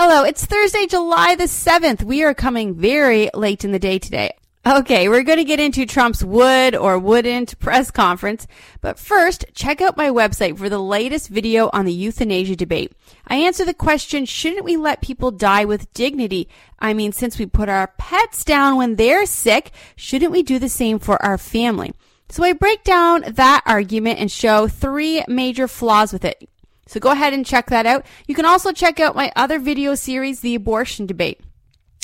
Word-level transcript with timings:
Hello, 0.00 0.22
it's 0.22 0.46
Thursday, 0.46 0.86
July 0.86 1.34
the 1.34 1.48
7th. 1.48 2.04
We 2.04 2.22
are 2.22 2.32
coming 2.32 2.76
very 2.76 3.30
late 3.34 3.64
in 3.64 3.72
the 3.72 3.80
day 3.80 3.98
today. 3.98 4.30
Okay, 4.64 5.08
we're 5.08 5.24
going 5.24 5.38
to 5.38 5.44
get 5.44 5.58
into 5.58 5.86
Trump's 5.86 6.22
would 6.22 6.76
or 6.76 7.00
wouldn't 7.00 7.58
press 7.58 7.90
conference, 7.90 8.46
but 8.80 8.96
first, 8.96 9.46
check 9.54 9.80
out 9.80 9.96
my 9.96 10.08
website 10.10 10.56
for 10.56 10.68
the 10.68 10.78
latest 10.78 11.30
video 11.30 11.68
on 11.72 11.84
the 11.84 11.92
euthanasia 11.92 12.54
debate. 12.54 12.92
I 13.26 13.38
answer 13.38 13.64
the 13.64 13.74
question, 13.74 14.24
shouldn't 14.24 14.64
we 14.64 14.76
let 14.76 15.02
people 15.02 15.32
die 15.32 15.64
with 15.64 15.92
dignity? 15.94 16.48
I 16.78 16.94
mean, 16.94 17.10
since 17.10 17.36
we 17.36 17.46
put 17.46 17.68
our 17.68 17.88
pets 17.98 18.44
down 18.44 18.76
when 18.76 18.94
they're 18.94 19.26
sick, 19.26 19.72
shouldn't 19.96 20.30
we 20.30 20.44
do 20.44 20.60
the 20.60 20.68
same 20.68 21.00
for 21.00 21.20
our 21.24 21.38
family? 21.38 21.92
So 22.28 22.44
I 22.44 22.52
break 22.52 22.84
down 22.84 23.24
that 23.26 23.64
argument 23.66 24.20
and 24.20 24.30
show 24.30 24.68
three 24.68 25.24
major 25.26 25.66
flaws 25.66 26.12
with 26.12 26.24
it. 26.24 26.48
So 26.88 26.98
go 26.98 27.10
ahead 27.10 27.34
and 27.34 27.44
check 27.44 27.66
that 27.66 27.86
out. 27.86 28.04
You 28.26 28.34
can 28.34 28.46
also 28.46 28.72
check 28.72 28.98
out 28.98 29.14
my 29.14 29.30
other 29.36 29.58
video 29.58 29.94
series, 29.94 30.40
The 30.40 30.54
Abortion 30.54 31.04
Debate. 31.06 31.40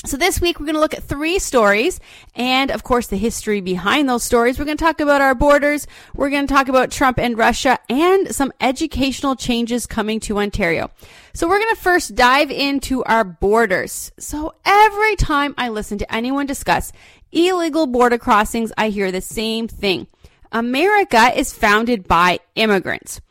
So 0.05 0.17
this 0.17 0.39
week 0.39 0.59
we're 0.59 0.67
going 0.67 0.75
to 0.75 0.81
look 0.81 0.93
at 0.93 1.03
three 1.03 1.39
stories 1.39 1.99
and 2.35 2.69
of 2.69 2.83
course 2.83 3.07
the 3.07 3.17
history 3.17 3.59
behind 3.59 4.07
those 4.07 4.21
stories. 4.23 4.59
We're 4.59 4.65
going 4.65 4.77
to 4.77 4.83
talk 4.83 4.99
about 4.99 5.21
our 5.21 5.33
borders. 5.33 5.87
We're 6.13 6.29
going 6.29 6.45
to 6.45 6.53
talk 6.53 6.67
about 6.67 6.91
Trump 6.91 7.17
and 7.17 7.35
Russia 7.35 7.79
and 7.89 8.35
some 8.35 8.53
educational 8.61 9.35
changes 9.35 9.87
coming 9.87 10.19
to 10.21 10.37
Ontario. 10.37 10.91
So 11.33 11.47
we're 11.47 11.57
going 11.57 11.75
to 11.75 11.81
first 11.81 12.13
dive 12.13 12.51
into 12.51 13.03
our 13.05 13.23
borders. 13.23 14.11
So 14.19 14.53
every 14.63 15.15
time 15.15 15.55
I 15.57 15.69
listen 15.69 15.97
to 15.97 16.15
anyone 16.15 16.45
discuss 16.45 16.91
illegal 17.31 17.87
border 17.87 18.19
crossings, 18.19 18.71
I 18.77 18.89
hear 18.89 19.11
the 19.11 19.21
same 19.21 19.67
thing. 19.67 20.05
America 20.51 21.31
is 21.35 21.51
founded 21.51 22.07
by 22.07 22.39
immigrants. 22.53 23.21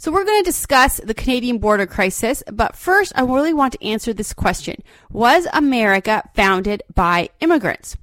So 0.00 0.10
we're 0.10 0.24
going 0.24 0.42
to 0.42 0.50
discuss 0.50 0.96
the 0.96 1.12
Canadian 1.12 1.58
border 1.58 1.86
crisis, 1.86 2.42
but 2.50 2.74
first 2.74 3.12
I 3.14 3.20
really 3.20 3.52
want 3.52 3.74
to 3.74 3.84
answer 3.84 4.14
this 4.14 4.32
question. 4.32 4.82
Was 5.10 5.46
America 5.52 6.22
founded 6.34 6.82
by 6.94 7.28
immigrants? 7.40 7.98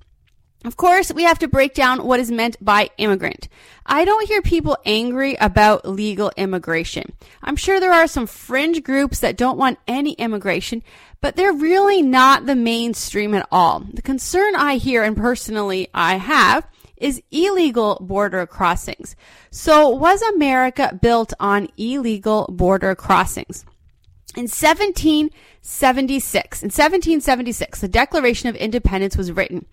Of 0.64 0.78
course, 0.78 1.12
we 1.12 1.24
have 1.24 1.40
to 1.40 1.48
break 1.48 1.74
down 1.74 2.06
what 2.06 2.20
is 2.20 2.30
meant 2.30 2.56
by 2.64 2.92
immigrant. 3.00 3.48
I 3.84 4.06
don't 4.06 4.28
hear 4.28 4.44
people 4.44 4.78
angry 4.86 5.38
about 5.42 5.88
legal 5.90 6.32
immigration. 6.38 7.14
I'm 7.42 7.56
sure 7.56 7.80
there 7.80 7.94
are 7.94 8.06
some 8.06 8.28
fringe 8.28 8.84
groups 8.84 9.22
that 9.22 9.36
don't 9.36 9.58
want 9.58 9.80
any 9.88 10.12
immigration, 10.14 10.84
but 11.20 11.36
they're 11.36 11.52
really 11.52 12.04
not 12.04 12.46
the 12.46 12.56
mainstream 12.56 13.34
at 13.34 13.48
all. 13.52 13.80
The 13.80 14.04
concern 14.04 14.56
I 14.56 14.76
hear 14.76 15.02
and 15.02 15.18
personally 15.18 15.88
I 15.96 16.18
have 16.18 16.68
is 16.98 17.22
illegal 17.32 17.98
border 18.02 18.46
crossings. 18.46 19.16
So 19.52 19.88
was 19.90 20.22
America 20.22 21.00
built 21.02 21.34
on 21.40 21.70
illegal 21.78 22.48
border 22.50 22.94
crossings? 22.96 23.64
In 24.36 24.44
1776, 24.44 26.62
in 26.62 26.68
1776, 26.68 27.82
the 27.82 27.88
Declaration 27.88 28.50
of 28.50 28.56
Independence 28.56 29.18
was 29.18 29.32
written. 29.32 29.66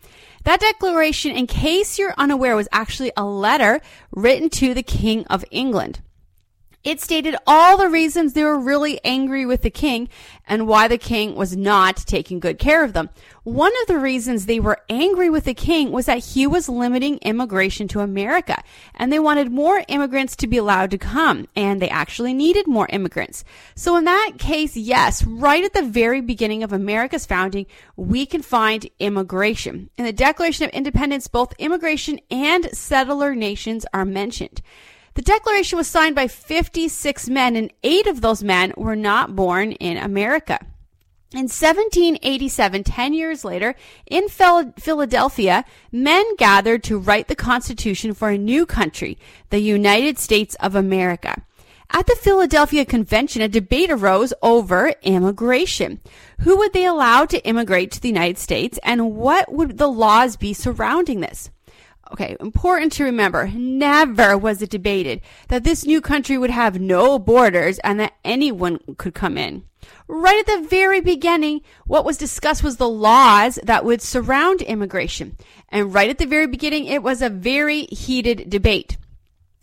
That 0.45 0.61
declaration, 0.61 1.33
in 1.33 1.47
case 1.47 1.99
you're 1.99 2.15
unaware, 2.17 2.57
was 2.57 2.69
actually 2.73 3.13
a 3.17 3.25
letter 3.25 3.81
written 4.11 4.49
to 4.51 4.73
the 4.73 4.83
King 4.83 5.27
of 5.27 5.45
England. 5.51 6.01
It 6.85 7.01
stated 7.01 7.35
all 7.47 7.79
the 7.79 7.89
reasons 7.89 8.35
they 8.35 8.45
were 8.45 8.59
really 8.59 9.01
angry 9.05 9.47
with 9.47 9.63
the 9.63 9.71
king 9.71 10.11
and 10.47 10.69
why 10.69 10.87
the 10.87 10.99
king 10.99 11.35
was 11.35 11.57
not 11.57 11.97
taking 11.97 12.41
good 12.41 12.59
care 12.59 12.85
of 12.85 12.93
them. 12.93 13.09
One 13.43 13.73
of 13.81 13.89
the 13.89 13.99
reasons 13.99 14.45
they 14.45 14.61
were 14.61 14.83
angry 14.91 15.31
with 15.31 15.45
the 15.45 15.55
king 15.55 15.93
was 15.93 16.05
that 16.07 16.19
he 16.19 16.47
was 16.47 16.69
limiting 16.69 17.17
immigration 17.19 17.89
to 17.89 18.01
America 18.01 18.63
and 18.95 19.11
they 19.11 19.19
wanted 19.19 19.51
more 19.51 19.83
immigrants 19.89 20.37
to 20.37 20.47
be 20.47 20.59
allowed 20.59 20.91
to 20.91 20.99
come 20.99 21.49
and 21.57 21.81
they 21.81 21.89
actually 21.89 22.35
needed 22.35 22.67
more 22.67 22.89
immigrants. 22.91 23.45
So 23.75 23.97
in 23.97 24.05
that 24.05 24.33
case, 24.39 24.77
yes, 24.77 25.25
right 25.25 25.65
at 25.65 25.73
the 25.73 25.83
very 25.83 26.21
beginning 26.21 26.63
of 26.63 26.73
America's 26.73 27.25
founding, 27.25 27.65
we 27.97 28.27
can 28.27 28.43
find 28.43 28.89
immigration. 28.99 29.89
In 29.97 30.05
the 30.05 30.13
Declaration 30.13 30.67
of 30.67 30.71
Independence, 30.73 31.29
both 31.29 31.55
immigration 31.59 32.21
and 32.31 32.69
settler 32.77 33.35
nations 33.35 33.87
are 33.95 34.05
mentioned. 34.05 34.61
The 35.15 35.23
declaration 35.23 35.79
was 35.79 35.87
signed 35.87 36.17
by 36.17 36.27
56 36.27 37.29
men, 37.29 37.55
and 37.55 37.73
eight 37.83 38.07
of 38.07 38.21
those 38.21 38.43
men 38.43 38.73
were 38.77 38.97
not 38.97 39.37
born 39.37 39.73
in 39.73 39.97
America. 39.97 40.59
In 41.33 41.49
1787, 41.49 42.85
10 42.85 43.15
years 43.15 43.45
later, 43.45 43.75
in 44.07 44.29
Philadelphia, 44.29 45.65
men 45.91 46.25
gathered 46.37 46.85
to 46.85 46.99
write 46.99 47.29
the 47.29 47.35
Constitution 47.35 48.15
for 48.15 48.29
a 48.29 48.39
new 48.39 48.67
country, 48.67 49.19
the 49.51 49.59
United 49.59 50.19
States 50.19 50.55
of 50.61 50.75
America. 50.77 51.43
At 51.91 52.07
the 52.07 52.17
Philadelphia 52.17 52.85
Convention, 52.85 53.43
a 53.43 53.49
debate 53.49 53.91
arose 53.91 54.33
over 54.43 54.95
immigration. 55.03 56.01
Who 56.41 56.57
would 56.57 56.73
they 56.73 56.87
allow 56.87 57.25
to 57.27 57.45
immigrate 57.45 57.93
to 57.93 58.01
the 58.01 58.09
United 58.09 58.39
States, 58.39 58.79
and 58.83 59.15
what 59.15 59.53
would 59.53 59.79
the 59.79 59.89
laws 59.89 60.37
be 60.37 60.53
surrounding 60.53 61.21
this? 61.21 61.51
Okay, 62.13 62.37
important 62.39 62.93
to 62.93 63.05
remember, 63.05 63.49
never 63.49 64.37
was 64.37 64.61
it 64.63 64.71
debated 64.71 65.21
that 65.49 65.65
this 65.65 65.87
new 65.87 66.01
country 66.01 66.37
would 66.37 66.51
have 66.51 66.81
no 66.81 67.19
borders 67.19 67.79
and 67.81 67.99
that 67.99 68.15
anyone 68.25 68.79
could 68.99 69.15
come 69.15 69.39
in. 69.39 69.65
Right 70.07 70.39
at 70.39 70.47
the 70.47 70.69
very 70.69 71.01
beginning, 71.01 71.63
what 71.87 72.05
was 72.05 72.17
discussed 72.17 72.63
was 72.63 72.77
the 72.77 72.89
laws 72.89 73.59
that 73.63 73.85
would 73.85 74.03
surround 74.03 74.63
immigration. 74.63 75.37
And 75.71 75.95
right 75.95 76.11
at 76.11 76.19
the 76.19 76.27
very 76.27 76.47
beginning, 76.47 76.85
it 76.87 77.03
was 77.03 77.23
a 77.23 77.31
very 77.31 77.83
heated 77.87 78.51
debate. 78.51 78.97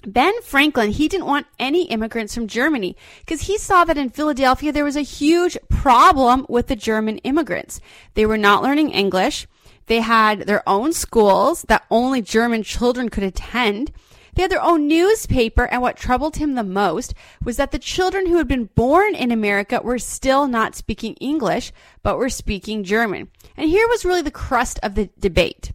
Ben 0.05 0.33
Franklin, 0.41 0.89
he 0.89 1.07
didn't 1.07 1.27
want 1.27 1.45
any 1.59 1.83
immigrants 1.83 2.33
from 2.33 2.47
Germany 2.47 2.97
because 3.19 3.41
he 3.41 3.57
saw 3.59 3.83
that 3.83 3.99
in 3.99 4.09
Philadelphia 4.09 4.71
there 4.71 4.83
was 4.83 4.95
a 4.95 5.01
huge 5.01 5.55
problem 5.69 6.45
with 6.49 6.67
the 6.67 6.75
German 6.75 7.19
immigrants. 7.19 7.79
They 8.15 8.25
were 8.25 8.37
not 8.37 8.63
learning 8.63 8.89
English. 8.89 9.47
They 9.91 9.99
had 9.99 10.43
their 10.47 10.63
own 10.69 10.93
schools 10.93 11.63
that 11.63 11.83
only 11.91 12.21
German 12.21 12.63
children 12.63 13.09
could 13.09 13.25
attend. 13.25 13.91
They 14.33 14.43
had 14.43 14.49
their 14.49 14.63
own 14.63 14.87
newspaper, 14.87 15.65
and 15.65 15.81
what 15.81 15.97
troubled 15.97 16.37
him 16.37 16.55
the 16.55 16.63
most 16.63 17.13
was 17.43 17.57
that 17.57 17.71
the 17.71 17.77
children 17.77 18.27
who 18.27 18.37
had 18.37 18.47
been 18.47 18.69
born 18.73 19.15
in 19.15 19.31
America 19.33 19.81
were 19.83 19.99
still 19.99 20.47
not 20.47 20.75
speaking 20.75 21.15
English, 21.15 21.73
but 22.03 22.17
were 22.17 22.29
speaking 22.29 22.85
German. 22.85 23.31
And 23.57 23.69
here 23.69 23.85
was 23.89 24.05
really 24.05 24.21
the 24.21 24.31
crust 24.31 24.79
of 24.81 24.95
the 24.95 25.09
debate. 25.19 25.73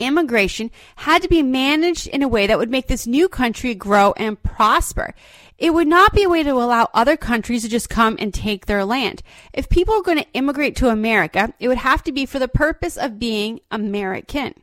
Immigration 0.00 0.72
had 0.96 1.22
to 1.22 1.28
be 1.28 1.44
managed 1.44 2.08
in 2.08 2.22
a 2.22 2.28
way 2.28 2.48
that 2.48 2.58
would 2.58 2.68
make 2.68 2.88
this 2.88 3.06
new 3.06 3.28
country 3.28 3.76
grow 3.76 4.12
and 4.16 4.42
prosper. 4.42 5.14
It 5.60 5.74
would 5.74 5.86
not 5.86 6.14
be 6.14 6.22
a 6.22 6.28
way 6.28 6.42
to 6.42 6.52
allow 6.52 6.88
other 6.94 7.18
countries 7.18 7.62
to 7.62 7.68
just 7.68 7.90
come 7.90 8.16
and 8.18 8.32
take 8.32 8.64
their 8.64 8.82
land. 8.82 9.22
If 9.52 9.68
people 9.68 9.94
are 9.94 10.02
going 10.02 10.16
to 10.16 10.32
immigrate 10.32 10.74
to 10.76 10.88
America, 10.88 11.52
it 11.60 11.68
would 11.68 11.78
have 11.78 12.02
to 12.04 12.12
be 12.12 12.24
for 12.24 12.38
the 12.38 12.48
purpose 12.48 12.96
of 12.96 13.18
being 13.18 13.60
American. 13.70 14.54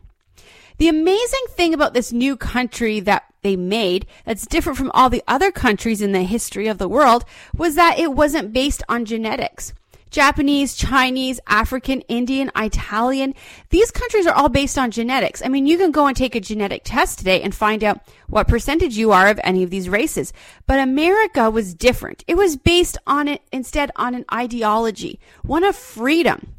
The 0.80 0.88
amazing 0.88 1.46
thing 1.50 1.76
about 1.76 1.94
this 1.94 2.12
new 2.12 2.36
country 2.36 3.00
that 3.02 3.26
they 3.44 3.56
made 3.56 4.08
that's 4.26 4.48
different 4.48 4.78
from 4.78 4.92
all 4.96 5.10
the 5.10 5.24
other 5.28 5.52
countries 5.52 6.02
in 6.02 6.14
the 6.14 6.24
history 6.24 6.68
of 6.68 6.80
the 6.80 6.90
world 6.90 7.26
was 7.56 7.76
that 7.76 8.00
it 8.00 8.14
wasn't 8.14 8.52
based 8.52 8.82
on 8.90 9.06
genetics. 9.06 9.74
Japanese, 10.10 10.76
Chinese, 10.76 11.40
African, 11.48 12.02
Indian, 12.02 12.52
Italian. 12.56 13.34
These 13.70 13.92
countries 13.92 14.26
are 14.26 14.34
all 14.34 14.50
based 14.50 14.78
on 14.78 14.92
genetics. 14.92 15.42
I 15.44 15.50
mean, 15.50 15.68
you 15.68 15.78
can 15.78 15.92
go 15.92 16.08
and 16.08 16.16
take 16.16 16.36
a 16.36 16.40
genetic 16.40 16.82
test 16.84 17.20
today 17.20 17.42
and 17.42 17.54
find 17.54 17.84
out 17.84 18.02
what 18.28 18.48
percentage 18.48 18.98
you 18.98 19.12
are 19.12 19.28
of 19.28 19.40
any 19.44 19.64
of 19.64 19.70
these 19.70 19.90
races. 19.90 20.34
But 20.66 20.80
America 20.80 21.50
was 21.50 21.74
different. 21.74 22.24
It 22.28 22.36
was 22.36 22.56
based 22.58 22.98
on 23.06 23.28
it 23.28 23.42
instead 23.52 23.92
on 23.96 24.16
an 24.16 24.26
ideology, 24.34 25.20
one 25.44 25.64
of 25.64 25.76
freedom. 25.76 26.56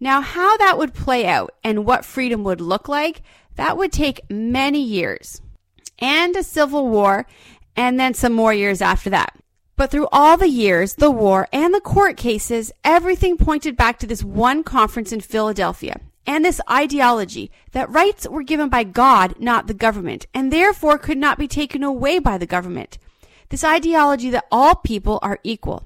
Now, 0.00 0.20
how 0.20 0.56
that 0.58 0.78
would 0.78 0.94
play 0.94 1.26
out 1.26 1.54
and 1.64 1.84
what 1.84 2.04
freedom 2.04 2.44
would 2.44 2.60
look 2.60 2.88
like, 2.88 3.22
that 3.56 3.76
would 3.76 3.92
take 3.92 4.30
many 4.30 4.80
years 4.80 5.42
and 5.98 6.36
a 6.36 6.42
civil 6.42 6.88
war 6.88 7.26
and 7.76 7.98
then 7.98 8.14
some 8.14 8.32
more 8.32 8.54
years 8.54 8.80
after 8.80 9.10
that. 9.10 9.37
But 9.78 9.92
through 9.92 10.08
all 10.10 10.36
the 10.36 10.48
years, 10.48 10.96
the 10.96 11.10
war, 11.10 11.46
and 11.52 11.72
the 11.72 11.80
court 11.80 12.16
cases, 12.16 12.72
everything 12.82 13.36
pointed 13.36 13.76
back 13.76 14.00
to 14.00 14.08
this 14.08 14.24
one 14.24 14.64
conference 14.64 15.12
in 15.12 15.20
Philadelphia 15.20 16.00
and 16.26 16.44
this 16.44 16.60
ideology 16.68 17.52
that 17.70 17.88
rights 17.88 18.28
were 18.28 18.42
given 18.42 18.68
by 18.68 18.82
God, 18.82 19.36
not 19.38 19.68
the 19.68 19.74
government, 19.74 20.26
and 20.34 20.52
therefore 20.52 20.98
could 20.98 21.16
not 21.16 21.38
be 21.38 21.46
taken 21.46 21.84
away 21.84 22.18
by 22.18 22.36
the 22.36 22.44
government. 22.44 22.98
This 23.50 23.62
ideology 23.62 24.30
that 24.30 24.46
all 24.50 24.74
people 24.74 25.20
are 25.22 25.38
equal. 25.44 25.84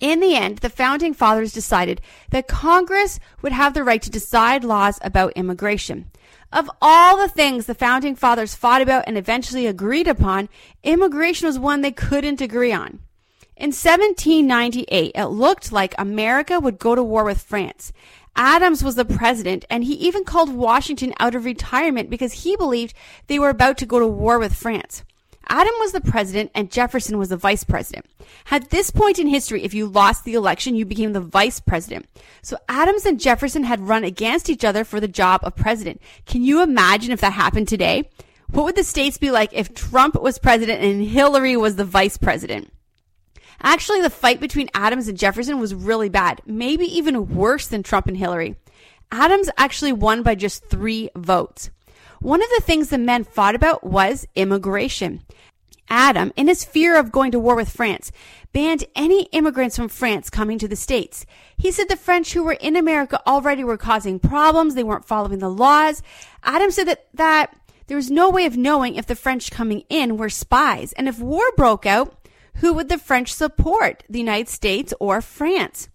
In 0.00 0.18
the 0.18 0.34
end, 0.34 0.58
the 0.58 0.68
founding 0.68 1.14
fathers 1.14 1.52
decided 1.52 2.00
that 2.30 2.48
Congress 2.48 3.20
would 3.40 3.52
have 3.52 3.72
the 3.72 3.84
right 3.84 4.02
to 4.02 4.10
decide 4.10 4.64
laws 4.64 4.98
about 5.00 5.32
immigration. 5.36 6.10
Of 6.56 6.70
all 6.80 7.18
the 7.18 7.28
things 7.28 7.66
the 7.66 7.74
founding 7.74 8.16
fathers 8.16 8.54
fought 8.54 8.80
about 8.80 9.04
and 9.06 9.18
eventually 9.18 9.66
agreed 9.66 10.08
upon, 10.08 10.48
immigration 10.82 11.46
was 11.46 11.58
one 11.58 11.82
they 11.82 11.92
couldn't 11.92 12.40
agree 12.40 12.72
on. 12.72 13.00
In 13.58 13.72
1798, 13.72 15.12
it 15.14 15.26
looked 15.26 15.70
like 15.70 15.94
America 15.98 16.58
would 16.58 16.78
go 16.78 16.94
to 16.94 17.02
war 17.02 17.24
with 17.24 17.42
France. 17.42 17.92
Adams 18.36 18.82
was 18.82 18.94
the 18.94 19.04
president, 19.04 19.66
and 19.68 19.84
he 19.84 19.92
even 19.96 20.24
called 20.24 20.48
Washington 20.48 21.12
out 21.20 21.34
of 21.34 21.44
retirement 21.44 22.08
because 22.08 22.44
he 22.44 22.56
believed 22.56 22.94
they 23.26 23.38
were 23.38 23.50
about 23.50 23.76
to 23.76 23.84
go 23.84 23.98
to 23.98 24.06
war 24.06 24.38
with 24.38 24.54
France. 24.54 25.04
Adam 25.48 25.74
was 25.78 25.92
the 25.92 26.00
president 26.00 26.50
and 26.54 26.70
Jefferson 26.70 27.18
was 27.18 27.28
the 27.28 27.36
vice 27.36 27.62
president. 27.62 28.06
At 28.50 28.70
this 28.70 28.90
point 28.90 29.18
in 29.18 29.28
history, 29.28 29.62
if 29.62 29.74
you 29.74 29.86
lost 29.86 30.24
the 30.24 30.34
election, 30.34 30.74
you 30.74 30.84
became 30.84 31.12
the 31.12 31.20
vice 31.20 31.60
president. 31.60 32.06
So 32.42 32.56
Adams 32.68 33.06
and 33.06 33.20
Jefferson 33.20 33.64
had 33.64 33.86
run 33.86 34.02
against 34.02 34.50
each 34.50 34.64
other 34.64 34.84
for 34.84 34.98
the 34.98 35.08
job 35.08 35.40
of 35.44 35.54
president. 35.54 36.00
Can 36.24 36.42
you 36.42 36.62
imagine 36.62 37.12
if 37.12 37.20
that 37.20 37.32
happened 37.32 37.68
today? 37.68 38.10
What 38.50 38.64
would 38.64 38.76
the 38.76 38.84
states 38.84 39.18
be 39.18 39.30
like 39.30 39.52
if 39.52 39.74
Trump 39.74 40.20
was 40.20 40.38
president 40.38 40.82
and 40.82 41.02
Hillary 41.02 41.56
was 41.56 41.76
the 41.76 41.84
vice 41.84 42.16
president? 42.16 42.72
Actually, 43.62 44.02
the 44.02 44.10
fight 44.10 44.40
between 44.40 44.68
Adams 44.74 45.08
and 45.08 45.18
Jefferson 45.18 45.58
was 45.58 45.74
really 45.74 46.08
bad, 46.08 46.42
maybe 46.44 46.84
even 46.84 47.34
worse 47.34 47.66
than 47.68 47.82
Trump 47.82 48.06
and 48.06 48.16
Hillary. 48.16 48.56
Adams 49.10 49.48
actually 49.56 49.92
won 49.92 50.22
by 50.22 50.34
just 50.34 50.66
three 50.66 51.08
votes. 51.16 51.70
One 52.26 52.42
of 52.42 52.48
the 52.56 52.60
things 52.60 52.88
the 52.88 52.98
men 52.98 53.22
fought 53.22 53.54
about 53.54 53.84
was 53.84 54.26
immigration. 54.34 55.22
Adam, 55.88 56.32
in 56.34 56.48
his 56.48 56.64
fear 56.64 56.98
of 56.98 57.12
going 57.12 57.30
to 57.30 57.38
war 57.38 57.54
with 57.54 57.70
France, 57.70 58.10
banned 58.52 58.82
any 58.96 59.26
immigrants 59.26 59.76
from 59.76 59.86
France 59.86 60.28
coming 60.28 60.58
to 60.58 60.66
the 60.66 60.74
States. 60.74 61.24
He 61.56 61.70
said 61.70 61.88
the 61.88 61.94
French 61.94 62.32
who 62.32 62.42
were 62.42 62.54
in 62.54 62.74
America 62.74 63.22
already 63.28 63.62
were 63.62 63.76
causing 63.76 64.18
problems. 64.18 64.74
They 64.74 64.82
weren't 64.82 65.06
following 65.06 65.38
the 65.38 65.48
laws. 65.48 66.02
Adam 66.42 66.72
said 66.72 66.88
that, 66.88 67.06
that 67.14 67.56
there 67.86 67.96
was 67.96 68.10
no 68.10 68.28
way 68.28 68.44
of 68.44 68.56
knowing 68.56 68.96
if 68.96 69.06
the 69.06 69.14
French 69.14 69.52
coming 69.52 69.84
in 69.88 70.16
were 70.16 70.28
spies. 70.28 70.92
And 70.94 71.06
if 71.06 71.20
war 71.20 71.44
broke 71.56 71.86
out, 71.86 72.28
who 72.54 72.72
would 72.72 72.88
the 72.88 72.98
French 72.98 73.32
support? 73.32 74.02
The 74.10 74.18
United 74.18 74.48
States 74.48 74.92
or 74.98 75.20
France? 75.20 75.90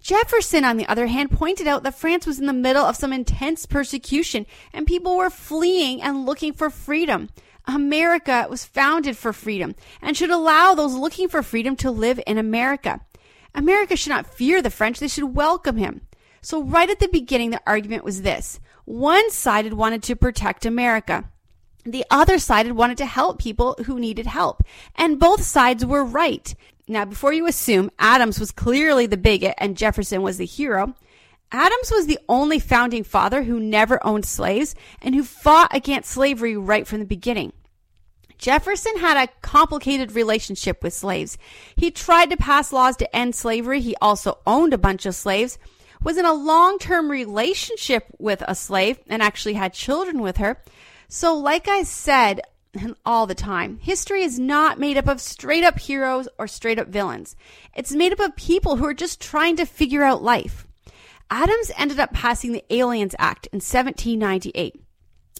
Jefferson, 0.00 0.64
on 0.64 0.76
the 0.76 0.86
other 0.86 1.06
hand, 1.06 1.30
pointed 1.30 1.66
out 1.66 1.82
that 1.82 1.94
France 1.94 2.26
was 2.26 2.38
in 2.38 2.46
the 2.46 2.52
middle 2.52 2.84
of 2.84 2.96
some 2.96 3.12
intense 3.12 3.66
persecution 3.66 4.46
and 4.72 4.86
people 4.86 5.16
were 5.16 5.30
fleeing 5.30 6.00
and 6.00 6.24
looking 6.24 6.52
for 6.52 6.70
freedom. 6.70 7.28
America 7.66 8.46
was 8.48 8.64
founded 8.64 9.16
for 9.16 9.32
freedom 9.32 9.74
and 10.00 10.16
should 10.16 10.30
allow 10.30 10.74
those 10.74 10.94
looking 10.94 11.28
for 11.28 11.42
freedom 11.42 11.76
to 11.76 11.90
live 11.90 12.20
in 12.26 12.38
America. 12.38 13.00
America 13.54 13.96
should 13.96 14.10
not 14.10 14.26
fear 14.26 14.62
the 14.62 14.70
French, 14.70 14.98
they 14.98 15.08
should 15.08 15.36
welcome 15.36 15.76
him. 15.76 16.00
So, 16.42 16.62
right 16.62 16.88
at 16.88 17.00
the 17.00 17.08
beginning, 17.08 17.50
the 17.50 17.60
argument 17.66 18.04
was 18.04 18.22
this 18.22 18.60
one 18.86 19.30
sided 19.30 19.74
wanted 19.74 20.02
to 20.04 20.16
protect 20.16 20.64
America. 20.64 21.30
The 21.84 22.04
other 22.10 22.38
side 22.38 22.70
wanted 22.72 22.98
to 22.98 23.06
help 23.06 23.38
people 23.38 23.76
who 23.86 23.98
needed 23.98 24.26
help. 24.26 24.62
And 24.96 25.18
both 25.18 25.42
sides 25.42 25.84
were 25.84 26.04
right. 26.04 26.54
Now, 26.90 27.04
before 27.04 27.32
you 27.32 27.46
assume 27.46 27.92
Adams 28.00 28.40
was 28.40 28.50
clearly 28.50 29.06
the 29.06 29.16
bigot 29.16 29.54
and 29.58 29.76
Jefferson 29.76 30.22
was 30.22 30.38
the 30.38 30.44
hero, 30.44 30.96
Adams 31.52 31.92
was 31.92 32.06
the 32.06 32.18
only 32.28 32.58
founding 32.58 33.04
father 33.04 33.44
who 33.44 33.60
never 33.60 34.04
owned 34.04 34.26
slaves 34.26 34.74
and 35.00 35.14
who 35.14 35.22
fought 35.22 35.72
against 35.72 36.10
slavery 36.10 36.56
right 36.56 36.88
from 36.88 36.98
the 36.98 37.04
beginning. 37.04 37.52
Jefferson 38.38 38.98
had 38.98 39.16
a 39.16 39.32
complicated 39.40 40.16
relationship 40.16 40.82
with 40.82 40.92
slaves. 40.92 41.38
He 41.76 41.92
tried 41.92 42.30
to 42.30 42.36
pass 42.36 42.72
laws 42.72 42.96
to 42.96 43.16
end 43.16 43.36
slavery. 43.36 43.80
He 43.80 43.94
also 44.02 44.38
owned 44.44 44.74
a 44.74 44.78
bunch 44.78 45.06
of 45.06 45.14
slaves, 45.14 45.58
was 46.02 46.16
in 46.16 46.24
a 46.24 46.32
long-term 46.32 47.08
relationship 47.08 48.06
with 48.18 48.42
a 48.48 48.56
slave 48.56 48.98
and 49.06 49.22
actually 49.22 49.54
had 49.54 49.74
children 49.74 50.20
with 50.20 50.38
her. 50.38 50.60
So 51.06 51.36
like 51.36 51.68
I 51.68 51.84
said, 51.84 52.40
all 53.04 53.26
the 53.26 53.34
time. 53.34 53.78
History 53.78 54.22
is 54.22 54.38
not 54.38 54.78
made 54.78 54.96
up 54.96 55.08
of 55.08 55.20
straight 55.20 55.64
up 55.64 55.78
heroes 55.78 56.28
or 56.38 56.46
straight 56.46 56.78
up 56.78 56.88
villains. 56.88 57.36
It's 57.74 57.92
made 57.92 58.12
up 58.12 58.20
of 58.20 58.36
people 58.36 58.76
who 58.76 58.86
are 58.86 58.94
just 58.94 59.20
trying 59.20 59.56
to 59.56 59.66
figure 59.66 60.04
out 60.04 60.22
life. 60.22 60.66
Adams 61.30 61.70
ended 61.76 62.00
up 62.00 62.12
passing 62.12 62.52
the 62.52 62.64
Aliens 62.70 63.14
Act 63.18 63.46
in 63.52 63.58
1798. 63.58 64.82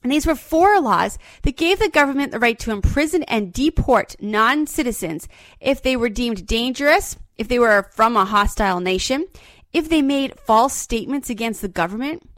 And 0.02 0.10
these 0.10 0.26
were 0.26 0.34
four 0.34 0.80
laws 0.80 1.18
that 1.42 1.56
gave 1.56 1.78
the 1.78 1.88
government 1.88 2.32
the 2.32 2.38
right 2.38 2.58
to 2.60 2.70
imprison 2.70 3.22
and 3.24 3.52
deport 3.52 4.16
non-citizens 4.20 5.28
if 5.60 5.82
they 5.82 5.96
were 5.96 6.08
deemed 6.08 6.46
dangerous, 6.46 7.16
if 7.36 7.48
they 7.48 7.58
were 7.58 7.88
from 7.92 8.16
a 8.16 8.24
hostile 8.24 8.80
nation, 8.80 9.26
if 9.72 9.88
they 9.88 10.00
made 10.00 10.38
false 10.40 10.74
statements 10.74 11.28
against 11.28 11.60
the 11.60 11.68
government, 11.68 12.29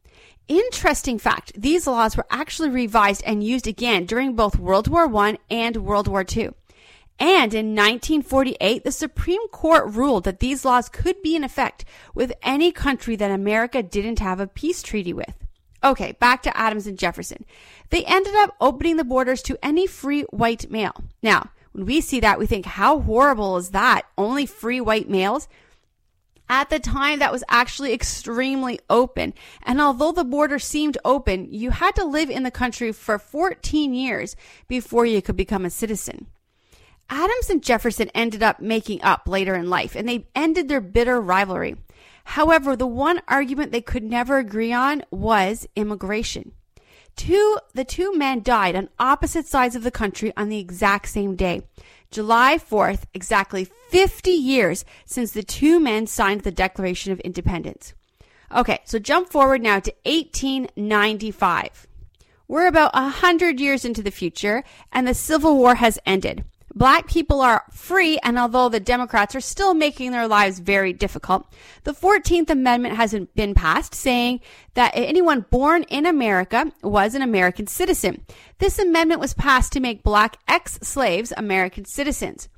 Interesting 0.48 1.18
fact, 1.18 1.52
these 1.56 1.86
laws 1.86 2.16
were 2.16 2.26
actually 2.30 2.68
revised 2.68 3.22
and 3.24 3.44
used 3.44 3.66
again 3.66 4.06
during 4.06 4.34
both 4.34 4.58
World 4.58 4.88
War 4.88 5.14
I 5.16 5.38
and 5.50 5.76
World 5.78 6.08
War 6.08 6.24
II. 6.28 6.50
And 7.18 7.54
in 7.54 7.76
1948, 7.76 8.82
the 8.82 8.90
Supreme 8.90 9.46
Court 9.48 9.92
ruled 9.92 10.24
that 10.24 10.40
these 10.40 10.64
laws 10.64 10.88
could 10.88 11.22
be 11.22 11.36
in 11.36 11.44
effect 11.44 11.84
with 12.14 12.32
any 12.42 12.72
country 12.72 13.14
that 13.16 13.30
America 13.30 13.82
didn't 13.82 14.18
have 14.18 14.40
a 14.40 14.46
peace 14.46 14.82
treaty 14.82 15.12
with. 15.12 15.34
Okay, 15.84 16.12
back 16.12 16.42
to 16.42 16.56
Adams 16.56 16.86
and 16.86 16.98
Jefferson. 16.98 17.44
They 17.90 18.04
ended 18.04 18.34
up 18.36 18.56
opening 18.60 18.96
the 18.96 19.04
borders 19.04 19.42
to 19.42 19.58
any 19.62 19.86
free 19.86 20.22
white 20.30 20.70
male. 20.70 21.04
Now, 21.22 21.50
when 21.72 21.86
we 21.86 22.00
see 22.00 22.20
that, 22.20 22.38
we 22.38 22.46
think, 22.46 22.66
how 22.66 23.00
horrible 23.00 23.56
is 23.56 23.70
that? 23.70 24.02
Only 24.18 24.46
free 24.46 24.80
white 24.80 25.08
males? 25.08 25.48
At 26.52 26.68
the 26.68 26.78
time, 26.78 27.20
that 27.20 27.32
was 27.32 27.42
actually 27.48 27.94
extremely 27.94 28.78
open. 28.90 29.32
And 29.62 29.80
although 29.80 30.12
the 30.12 30.22
border 30.22 30.58
seemed 30.58 30.98
open, 31.02 31.50
you 31.50 31.70
had 31.70 31.94
to 31.94 32.04
live 32.04 32.28
in 32.28 32.42
the 32.42 32.50
country 32.50 32.92
for 32.92 33.18
14 33.18 33.94
years 33.94 34.36
before 34.68 35.06
you 35.06 35.22
could 35.22 35.34
become 35.34 35.64
a 35.64 35.70
citizen. 35.70 36.26
Adams 37.08 37.48
and 37.48 37.62
Jefferson 37.62 38.10
ended 38.14 38.42
up 38.42 38.60
making 38.60 39.00
up 39.02 39.26
later 39.26 39.54
in 39.54 39.70
life, 39.70 39.96
and 39.96 40.06
they 40.06 40.26
ended 40.34 40.68
their 40.68 40.82
bitter 40.82 41.22
rivalry. 41.22 41.76
However, 42.24 42.76
the 42.76 42.86
one 42.86 43.22
argument 43.28 43.72
they 43.72 43.80
could 43.80 44.04
never 44.04 44.36
agree 44.36 44.74
on 44.74 45.04
was 45.10 45.66
immigration. 45.74 46.52
Two, 47.16 47.58
the 47.72 47.84
two 47.84 48.14
men 48.14 48.42
died 48.42 48.76
on 48.76 48.90
opposite 48.98 49.46
sides 49.46 49.74
of 49.74 49.84
the 49.84 49.90
country 49.90 50.34
on 50.36 50.50
the 50.50 50.58
exact 50.58 51.08
same 51.08 51.34
day. 51.34 51.62
July 52.12 52.58
4th, 52.58 53.04
exactly 53.14 53.66
50 53.88 54.30
years 54.30 54.84
since 55.06 55.32
the 55.32 55.42
two 55.42 55.80
men 55.80 56.06
signed 56.06 56.42
the 56.42 56.52
Declaration 56.52 57.10
of 57.10 57.18
Independence. 57.20 57.94
Okay, 58.54 58.80
so 58.84 58.98
jump 58.98 59.30
forward 59.30 59.62
now 59.62 59.80
to 59.80 59.92
1895. 60.04 61.86
We're 62.46 62.66
about 62.66 62.90
a 62.92 63.08
hundred 63.08 63.60
years 63.60 63.86
into 63.86 64.02
the 64.02 64.10
future 64.10 64.62
and 64.92 65.08
the 65.08 65.14
Civil 65.14 65.56
War 65.56 65.76
has 65.76 65.98
ended. 66.04 66.44
Black 66.74 67.06
people 67.06 67.40
are 67.40 67.64
free, 67.70 68.18
and 68.22 68.38
although 68.38 68.68
the 68.68 68.80
Democrats 68.80 69.34
are 69.34 69.40
still 69.40 69.74
making 69.74 70.10
their 70.10 70.26
lives 70.26 70.58
very 70.58 70.92
difficult, 70.92 71.46
the 71.84 71.92
14th 71.92 72.48
Amendment 72.48 72.96
hasn't 72.96 73.34
been 73.34 73.54
passed 73.54 73.94
saying 73.94 74.40
that 74.74 74.92
anyone 74.94 75.44
born 75.50 75.82
in 75.84 76.06
America 76.06 76.72
was 76.82 77.14
an 77.14 77.20
American 77.20 77.66
citizen. 77.66 78.24
This 78.58 78.78
amendment 78.78 79.20
was 79.20 79.34
passed 79.34 79.72
to 79.72 79.80
make 79.80 80.02
black 80.02 80.38
ex-slaves 80.48 81.32
American 81.36 81.84
citizens. 81.84 82.48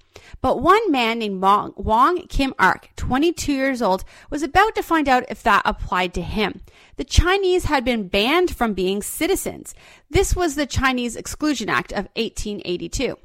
But 0.40 0.62
one 0.62 0.92
man 0.92 1.18
named 1.18 1.42
Wong 1.42 2.26
Kim 2.28 2.54
Ark, 2.56 2.90
22 2.94 3.52
years 3.52 3.82
old, 3.82 4.04
was 4.30 4.44
about 4.44 4.76
to 4.76 4.82
find 4.82 5.08
out 5.08 5.24
if 5.28 5.42
that 5.42 5.62
applied 5.64 6.14
to 6.14 6.22
him. 6.22 6.60
The 6.96 7.04
Chinese 7.04 7.64
had 7.64 7.84
been 7.84 8.06
banned 8.06 8.54
from 8.54 8.74
being 8.74 9.02
citizens. 9.02 9.74
This 10.08 10.36
was 10.36 10.54
the 10.54 10.66
Chinese 10.66 11.16
Exclusion 11.16 11.68
Act 11.68 11.90
of 11.90 12.08
1882. 12.14 13.18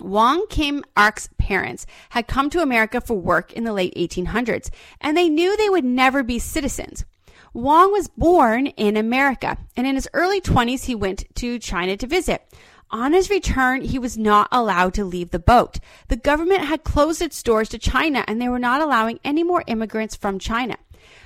Wong 0.00 0.46
Kim 0.48 0.84
Ark's 0.96 1.28
parents 1.38 1.86
had 2.10 2.26
come 2.26 2.50
to 2.50 2.62
America 2.62 3.00
for 3.00 3.14
work 3.14 3.52
in 3.52 3.64
the 3.64 3.72
late 3.72 3.94
1800s, 3.94 4.70
and 5.00 5.16
they 5.16 5.28
knew 5.28 5.56
they 5.56 5.68
would 5.68 5.84
never 5.84 6.22
be 6.22 6.38
citizens. 6.38 7.04
Wong 7.52 7.92
was 7.92 8.08
born 8.08 8.66
in 8.68 8.96
America, 8.96 9.58
and 9.76 9.86
in 9.86 9.94
his 9.94 10.08
early 10.12 10.40
20s, 10.40 10.84
he 10.84 10.94
went 10.94 11.24
to 11.36 11.58
China 11.58 11.96
to 11.96 12.06
visit. 12.06 12.42
On 12.90 13.12
his 13.12 13.28
return, 13.28 13.82
he 13.82 13.98
was 13.98 14.16
not 14.16 14.48
allowed 14.50 14.94
to 14.94 15.04
leave 15.04 15.30
the 15.30 15.38
boat. 15.38 15.78
The 16.08 16.16
government 16.16 16.62
had 16.62 16.84
closed 16.84 17.20
its 17.20 17.42
doors 17.42 17.68
to 17.70 17.78
China, 17.78 18.24
and 18.26 18.40
they 18.40 18.48
were 18.48 18.58
not 18.58 18.80
allowing 18.80 19.20
any 19.24 19.42
more 19.42 19.64
immigrants 19.66 20.16
from 20.16 20.38
China. 20.38 20.76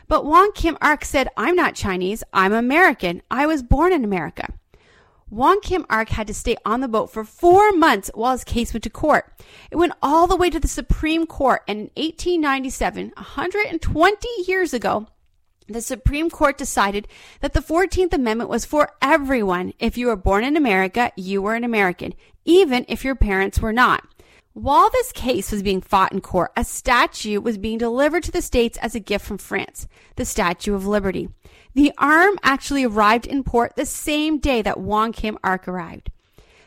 But 0.09 0.25
Wong 0.25 0.53
Kim 0.55 0.77
Ark 0.81 1.05
said, 1.05 1.29
I'm 1.37 1.55
not 1.55 1.75
Chinese, 1.75 2.25
I'm 2.33 2.53
American. 2.53 3.23
I 3.31 3.47
was 3.47 3.63
born 3.63 3.93
in 3.93 4.05
America. 4.05 4.53
Wong 5.33 5.63
Kim 5.63 5.87
Ark 5.89 6.11
had 6.11 6.27
to 6.27 6.35
stay 6.35 6.59
on 6.67 6.83
the 6.83 6.89
boat 6.89 7.11
for 7.11 7.25
four 7.25 7.73
months 7.73 8.11
while 8.13 8.33
his 8.33 8.45
case 8.45 8.75
went 8.75 8.85
to 8.85 8.91
court. 8.91 9.33
It 9.71 9.77
went 9.77 9.95
all 10.03 10.27
the 10.27 10.37
way 10.37 10.51
to 10.51 10.61
the 10.61 10.69
Supreme 10.69 11.25
Court, 11.25 11.63
and 11.67 11.79
in 11.79 12.05
1897, 12.05 13.13
120 13.17 14.29
years 14.47 14.75
ago, 14.75 15.07
the 15.67 15.81
Supreme 15.81 16.29
Court 16.29 16.59
decided 16.59 17.09
that 17.41 17.55
the 17.55 17.61
14th 17.61 18.13
Amendment 18.13 18.51
was 18.51 18.67
for 18.67 18.93
everyone. 19.01 19.73
If 19.79 19.97
you 19.97 20.09
were 20.09 20.17
born 20.17 20.45
in 20.45 20.55
America, 20.55 21.13
you 21.17 21.41
were 21.41 21.55
an 21.55 21.65
American, 21.65 22.13
even 22.45 22.85
if 22.87 23.03
your 23.03 23.15
parents 23.15 23.59
were 23.59 23.73
not. 23.73 24.07
While 24.53 24.91
this 24.91 25.13
case 25.13 25.51
was 25.51 25.63
being 25.63 25.81
fought 25.81 26.13
in 26.13 26.21
court, 26.21 26.53
a 26.59 26.65
statue 26.65 27.41
was 27.41 27.57
being 27.57 27.79
delivered 27.79 28.25
to 28.25 28.33
the 28.33 28.43
states 28.43 28.77
as 28.83 28.95
a 28.95 29.01
gift 29.01 29.25
from 29.25 29.39
France, 29.39 29.89
the 30.17 30.27
Statue 30.27 30.75
of 30.75 30.87
Liberty. 30.87 31.31
The 31.75 31.93
arm 31.97 32.39
actually 32.43 32.85
arrived 32.85 33.27
in 33.27 33.45
port 33.45 33.77
the 33.77 33.87
same 33.87 34.39
day 34.39 34.61
that 34.63 34.81
Wong 34.81 35.13
Kim 35.13 35.39
Ark 35.43 35.67
arrived. 35.67 36.11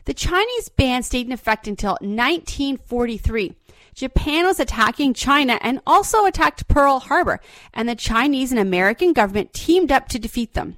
The 0.06 0.14
Chinese 0.14 0.70
ban 0.70 1.04
stayed 1.04 1.28
in 1.28 1.32
effect 1.32 1.68
until 1.68 1.98
1943. 2.02 3.54
Japan 3.94 4.46
was 4.46 4.60
attacking 4.60 5.14
China 5.14 5.58
and 5.62 5.80
also 5.88 6.26
attacked 6.26 6.68
Pearl 6.68 7.00
Harbor, 7.00 7.40
and 7.74 7.88
the 7.88 7.96
Chinese 7.96 8.52
and 8.52 8.60
American 8.60 9.14
government 9.14 9.54
teamed 9.54 9.92
up 9.92 10.10
to 10.10 10.20
defeat 10.20 10.54
them. 10.54 10.76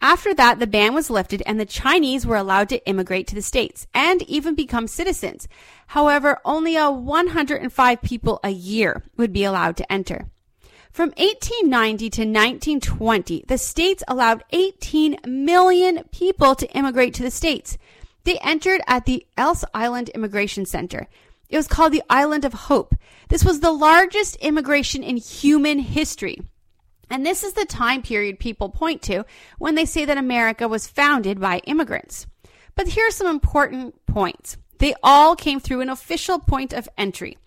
After 0.00 0.32
that, 0.34 0.60
the 0.60 0.66
ban 0.66 0.94
was 0.94 1.10
lifted 1.10 1.42
and 1.44 1.58
the 1.58 1.66
Chinese 1.66 2.24
were 2.24 2.36
allowed 2.36 2.68
to 2.68 2.86
immigrate 2.86 3.26
to 3.28 3.34
the 3.34 3.42
States 3.42 3.86
and 3.92 4.22
even 4.22 4.54
become 4.54 4.86
citizens. 4.86 5.48
However, 5.88 6.38
only 6.44 6.76
a 6.76 6.90
105 6.90 8.02
people 8.02 8.38
a 8.44 8.50
year 8.50 9.02
would 9.16 9.32
be 9.32 9.42
allowed 9.42 9.76
to 9.78 9.92
enter. 9.92 10.28
From 10.92 11.10
1890 11.10 12.10
to 12.10 12.22
1920, 12.22 13.44
the 13.46 13.58
states 13.58 14.02
allowed 14.08 14.44
18 14.50 15.18
million 15.26 16.04
people 16.10 16.54
to 16.54 16.70
immigrate 16.70 17.14
to 17.14 17.22
the 17.22 17.30
states. 17.30 17.78
They 18.24 18.38
entered 18.38 18.80
at 18.86 19.04
the 19.04 19.26
Ellis 19.36 19.64
Island 19.72 20.08
Immigration 20.10 20.66
Center. 20.66 21.06
It 21.48 21.56
was 21.56 21.68
called 21.68 21.92
the 21.92 22.02
Island 22.10 22.44
of 22.44 22.52
Hope. 22.52 22.94
This 23.28 23.44
was 23.44 23.60
the 23.60 23.72
largest 23.72 24.36
immigration 24.36 25.02
in 25.02 25.16
human 25.16 25.78
history. 25.78 26.38
And 27.10 27.24
this 27.24 27.42
is 27.42 27.54
the 27.54 27.64
time 27.64 28.02
period 28.02 28.38
people 28.38 28.68
point 28.68 29.00
to 29.02 29.24
when 29.58 29.74
they 29.74 29.86
say 29.86 30.04
that 30.04 30.18
America 30.18 30.68
was 30.68 30.86
founded 30.86 31.40
by 31.40 31.58
immigrants. 31.60 32.26
But 32.74 32.88
here 32.88 33.08
are 33.08 33.12
some 33.12 33.26
important 33.26 33.94
points. 34.06 34.56
They 34.78 34.94
all 35.02 35.34
came 35.34 35.58
through 35.58 35.80
an 35.80 35.88
official 35.88 36.38
point 36.38 36.72
of 36.72 36.88
entry. 36.96 37.38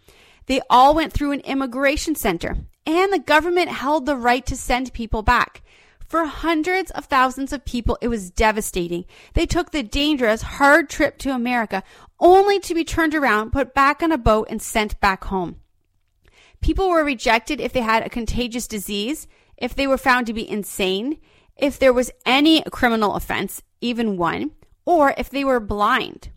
They 0.48 0.62
all 0.70 0.96
went 0.96 1.14
through 1.14 1.32
an 1.32 1.42
immigration 1.42 2.16
center, 2.16 2.58
and 2.86 3.12
the 3.12 3.20
government 3.20 3.70
held 3.70 4.06
the 4.06 4.16
right 4.16 4.46
to 4.46 4.56
send 4.56 4.94
people 4.94 5.22
back. 5.22 5.62
For 6.08 6.26
hundreds 6.26 6.92
of 6.92 7.06
thousands 7.06 7.54
of 7.54 7.64
people, 7.64 7.98
it 8.02 8.10
was 8.10 8.32
devastating. 8.32 9.06
They 9.34 9.46
took 9.46 9.72
the 9.72 9.82
dangerous, 9.82 10.42
hard 10.42 10.90
trip 10.90 11.18
to 11.20 11.34
America 11.34 11.84
only 12.20 12.60
to 12.60 12.74
be 12.74 12.84
turned 12.84 13.16
around, 13.16 13.52
put 13.52 13.74
back 13.74 14.04
on 14.04 14.12
a 14.12 14.18
boat, 14.18 14.48
and 14.50 14.62
sent 14.62 15.00
back 15.00 15.24
home. 15.26 15.58
People 16.60 16.90
were 16.90 17.04
rejected 17.04 17.62
if 17.62 17.74
they 17.74 17.82
had 17.82 18.06
a 18.06 18.10
contagious 18.10 18.68
disease, 18.68 19.28
if 19.58 19.74
they 19.74 19.88
were 19.88 19.98
found 19.98 20.28
to 20.28 20.34
be 20.34 20.48
insane, 20.48 21.18
if 21.58 21.80
there 21.80 21.94
was 21.94 22.12
any 22.26 22.62
criminal 22.72 23.16
offense, 23.16 23.64
even 23.80 24.18
one, 24.18 24.52
or 24.86 25.14
if 25.18 25.30
they 25.30 25.44
were 25.44 25.60
blind. 25.60 26.30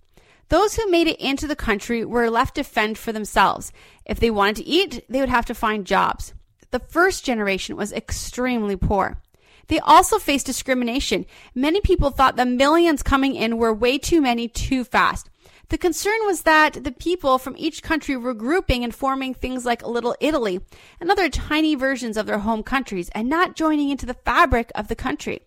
Those 0.49 0.75
who 0.77 0.91
made 0.91 1.07
it 1.07 1.21
into 1.21 1.47
the 1.47 1.57
country 1.57 2.05
were 2.05 2.31
left 2.31 2.57
to 2.57 2.65
fend 2.65 2.99
for 2.99 3.13
themselves. 3.13 3.73
If 4.05 4.21
they 4.21 4.31
wanted 4.31 4.57
to 4.57 4.67
eat, 4.67 5.05
they 5.09 5.21
would 5.21 5.29
have 5.29 5.47
to 5.47 5.55
find 5.55 5.87
jobs. 5.87 6.35
The 6.71 6.79
first 6.79 7.25
generation 7.25 7.77
was 7.77 7.93
extremely 7.93 8.77
poor. 8.77 9.21
They 9.69 9.79
also 9.81 10.19
faced 10.19 10.47
discrimination. 10.47 11.25
Many 11.55 11.81
people 11.81 12.11
thought 12.11 12.37
the 12.37 12.45
millions 12.45 13.03
coming 13.03 13.35
in 13.35 13.57
were 13.57 13.73
way 13.73 13.97
too 13.99 14.21
many 14.21 14.49
too 14.49 14.85
fast. 14.85 15.31
The 15.71 15.79
concern 15.79 16.19
was 16.27 16.43
that 16.43 16.85
the 16.85 16.93
people 16.93 17.39
from 17.39 17.55
each 17.57 17.83
country 17.83 18.17
were 18.17 18.35
grouping 18.35 18.85
and 18.85 18.95
forming 18.95 19.33
things 19.33 19.65
like 19.65 19.87
Little 19.87 20.15
Italy 20.21 20.61
and 21.01 21.11
other 21.11 21.31
tiny 21.31 21.75
versions 21.75 22.17
of 22.17 22.27
their 22.27 22.41
home 22.41 22.63
countries 22.63 23.09
and 23.15 23.29
not 23.29 23.57
joining 23.57 23.89
into 23.89 24.05
the 24.05 24.15
fabric 24.15 24.71
of 24.75 24.89
the 24.89 24.95
country. 24.95 25.41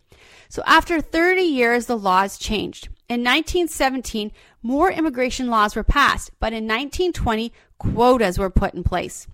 So 0.49 0.63
after 0.65 1.01
30 1.01 1.41
years, 1.41 1.85
the 1.85 1.97
laws 1.97 2.37
changed. 2.37 2.87
In 3.09 3.21
1917, 3.21 4.31
more 4.61 4.91
immigration 4.91 5.47
laws 5.47 5.75
were 5.75 5.83
passed, 5.83 6.31
but 6.39 6.53
in 6.53 6.65
1920, 6.65 7.53
quotas 7.77 8.39
were 8.39 8.49
put 8.49 8.73
in 8.73 8.83
place. 8.83 9.27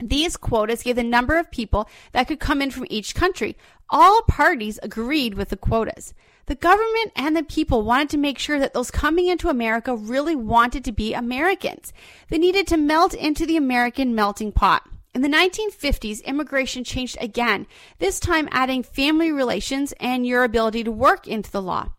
These 0.00 0.36
quotas 0.36 0.82
gave 0.82 0.96
the 0.96 1.04
number 1.04 1.38
of 1.38 1.50
people 1.50 1.88
that 2.12 2.26
could 2.26 2.40
come 2.40 2.60
in 2.60 2.70
from 2.70 2.86
each 2.90 3.14
country. 3.14 3.56
All 3.90 4.22
parties 4.22 4.80
agreed 4.82 5.34
with 5.34 5.50
the 5.50 5.56
quotas. 5.56 6.14
The 6.46 6.54
government 6.54 7.12
and 7.16 7.36
the 7.36 7.42
people 7.42 7.82
wanted 7.82 8.10
to 8.10 8.18
make 8.18 8.38
sure 8.38 8.58
that 8.58 8.74
those 8.74 8.90
coming 8.90 9.28
into 9.28 9.48
America 9.48 9.94
really 9.94 10.34
wanted 10.34 10.84
to 10.84 10.92
be 10.92 11.14
Americans. 11.14 11.92
They 12.28 12.38
needed 12.38 12.66
to 12.66 12.76
melt 12.76 13.14
into 13.14 13.46
the 13.46 13.56
American 13.56 14.14
melting 14.14 14.52
pot. 14.52 14.86
In 15.14 15.22
the 15.22 15.28
1950s, 15.28 16.24
immigration 16.24 16.82
changed 16.82 17.16
again, 17.20 17.66
this 17.98 18.18
time 18.18 18.48
adding 18.50 18.82
family 18.82 19.30
relations 19.30 19.94
and 20.00 20.26
your 20.26 20.42
ability 20.42 20.82
to 20.84 20.90
work 20.90 21.28
into 21.28 21.50
the 21.50 21.62
law. 21.62 21.90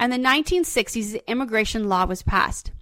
And 0.00 0.10
the 0.10 0.16
1960s, 0.16 1.12
the 1.12 1.30
immigration 1.30 1.86
law 1.86 2.06
was 2.06 2.22
passed. 2.22 2.72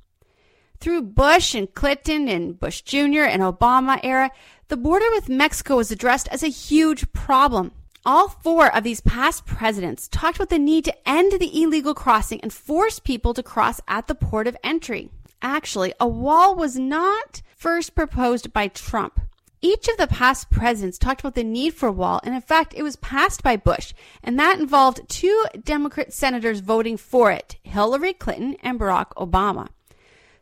Through 0.78 1.02
Bush 1.02 1.52
and 1.52 1.74
Clinton 1.74 2.28
and 2.28 2.58
Bush 2.58 2.82
Jr. 2.82 3.24
and 3.24 3.42
Obama 3.42 3.98
era, 4.04 4.30
the 4.68 4.76
border 4.76 5.10
with 5.10 5.28
Mexico 5.28 5.78
was 5.78 5.90
addressed 5.90 6.28
as 6.28 6.44
a 6.44 6.48
huge 6.48 7.12
problem. 7.12 7.72
All 8.06 8.28
four 8.28 8.72
of 8.72 8.84
these 8.84 9.00
past 9.00 9.46
presidents 9.46 10.06
talked 10.06 10.36
about 10.36 10.50
the 10.50 10.60
need 10.60 10.84
to 10.84 11.08
end 11.08 11.32
the 11.32 11.60
illegal 11.60 11.92
crossing 11.92 12.40
and 12.40 12.52
force 12.52 13.00
people 13.00 13.34
to 13.34 13.42
cross 13.42 13.80
at 13.88 14.06
the 14.06 14.14
port 14.14 14.46
of 14.46 14.56
entry. 14.62 15.10
Actually, 15.42 15.92
a 15.98 16.06
wall 16.06 16.54
was 16.54 16.78
not 16.78 17.42
first 17.56 17.96
proposed 17.96 18.52
by 18.52 18.68
Trump. 18.68 19.20
Each 19.60 19.88
of 19.88 19.96
the 19.96 20.06
past 20.06 20.50
presidents 20.50 20.98
talked 20.98 21.20
about 21.20 21.34
the 21.34 21.42
need 21.42 21.74
for 21.74 21.88
a 21.88 21.92
wall, 21.92 22.20
and 22.22 22.34
in 22.34 22.40
fact, 22.40 22.74
it 22.76 22.84
was 22.84 22.96
passed 22.96 23.42
by 23.42 23.56
Bush, 23.56 23.92
and 24.22 24.38
that 24.38 24.60
involved 24.60 25.08
two 25.08 25.44
Democrat 25.64 26.12
senators 26.12 26.60
voting 26.60 26.96
for 26.96 27.32
it 27.32 27.56
Hillary 27.64 28.12
Clinton 28.12 28.56
and 28.62 28.78
Barack 28.78 29.10
Obama. 29.16 29.68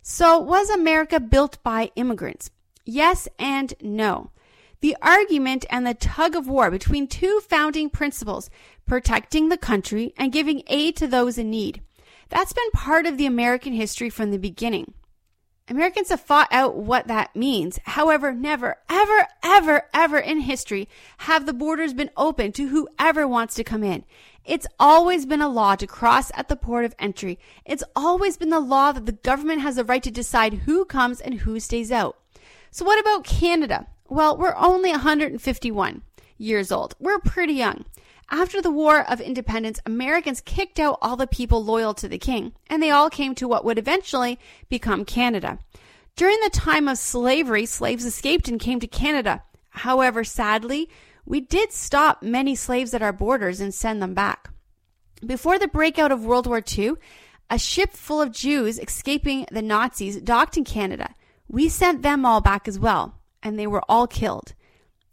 So, 0.02 0.38
was 0.38 0.68
America 0.68 1.18
built 1.18 1.62
by 1.62 1.90
immigrants? 1.96 2.50
Yes 2.84 3.26
and 3.38 3.72
no. 3.80 4.30
The 4.80 4.96
argument 5.00 5.64
and 5.70 5.86
the 5.86 5.94
tug 5.94 6.36
of 6.36 6.46
war 6.46 6.70
between 6.70 7.08
two 7.08 7.40
founding 7.40 7.88
principles, 7.88 8.50
protecting 8.86 9.48
the 9.48 9.56
country 9.56 10.12
and 10.18 10.30
giving 10.30 10.62
aid 10.66 10.94
to 10.96 11.06
those 11.06 11.38
in 11.38 11.50
need. 11.50 11.82
That's 12.28 12.52
been 12.52 12.70
part 12.72 13.06
of 13.06 13.16
the 13.16 13.26
American 13.26 13.72
history 13.72 14.10
from 14.10 14.30
the 14.30 14.38
beginning. 14.38 14.92
Americans 15.68 16.10
have 16.10 16.20
fought 16.20 16.48
out 16.52 16.76
what 16.76 17.08
that 17.08 17.34
means. 17.34 17.80
However, 17.84 18.32
never, 18.32 18.76
ever, 18.88 19.26
ever, 19.42 19.82
ever 19.92 20.18
in 20.18 20.40
history 20.40 20.88
have 21.18 21.44
the 21.44 21.52
borders 21.52 21.92
been 21.92 22.10
open 22.16 22.52
to 22.52 22.68
whoever 22.68 23.26
wants 23.26 23.54
to 23.56 23.64
come 23.64 23.82
in. 23.82 24.04
It's 24.44 24.68
always 24.78 25.26
been 25.26 25.42
a 25.42 25.48
law 25.48 25.74
to 25.74 25.86
cross 25.88 26.30
at 26.34 26.48
the 26.48 26.54
port 26.54 26.84
of 26.84 26.94
entry. 27.00 27.40
It's 27.64 27.82
always 27.96 28.36
been 28.36 28.50
the 28.50 28.60
law 28.60 28.92
that 28.92 29.06
the 29.06 29.12
government 29.12 29.62
has 29.62 29.74
the 29.74 29.84
right 29.84 30.04
to 30.04 30.10
decide 30.10 30.54
who 30.54 30.84
comes 30.84 31.20
and 31.20 31.34
who 31.40 31.58
stays 31.58 31.90
out. 31.90 32.16
So 32.70 32.84
what 32.84 33.00
about 33.00 33.24
Canada? 33.24 33.88
Well, 34.08 34.36
we're 34.36 34.54
only 34.54 34.90
151 34.90 36.02
years 36.38 36.70
old. 36.70 36.94
We're 37.00 37.18
pretty 37.18 37.54
young. 37.54 37.86
After 38.30 38.60
the 38.60 38.72
War 38.72 39.08
of 39.08 39.20
Independence, 39.20 39.80
Americans 39.86 40.40
kicked 40.40 40.80
out 40.80 40.98
all 41.00 41.16
the 41.16 41.28
people 41.28 41.64
loyal 41.64 41.94
to 41.94 42.08
the 42.08 42.18
king, 42.18 42.52
and 42.66 42.82
they 42.82 42.90
all 42.90 43.08
came 43.08 43.34
to 43.36 43.46
what 43.46 43.64
would 43.64 43.78
eventually 43.78 44.38
become 44.68 45.04
Canada. 45.04 45.58
During 46.16 46.40
the 46.40 46.50
time 46.50 46.88
of 46.88 46.98
slavery, 46.98 47.66
slaves 47.66 48.04
escaped 48.04 48.48
and 48.48 48.58
came 48.58 48.80
to 48.80 48.86
Canada. 48.86 49.44
However, 49.70 50.24
sadly, 50.24 50.88
we 51.24 51.40
did 51.40 51.72
stop 51.72 52.22
many 52.22 52.54
slaves 52.54 52.94
at 52.94 53.02
our 53.02 53.12
borders 53.12 53.60
and 53.60 53.72
send 53.72 54.02
them 54.02 54.14
back. 54.14 54.50
Before 55.24 55.58
the 55.58 55.68
breakout 55.68 56.10
of 56.10 56.24
World 56.24 56.46
War 56.46 56.62
II, 56.66 56.94
a 57.48 57.58
ship 57.58 57.92
full 57.92 58.20
of 58.20 58.32
Jews 58.32 58.78
escaping 58.78 59.46
the 59.52 59.62
Nazis 59.62 60.20
docked 60.20 60.56
in 60.56 60.64
Canada. 60.64 61.14
We 61.48 61.68
sent 61.68 62.02
them 62.02 62.26
all 62.26 62.40
back 62.40 62.66
as 62.66 62.78
well, 62.78 63.20
and 63.42 63.58
they 63.58 63.66
were 63.66 63.82
all 63.88 64.06
killed. 64.06 64.54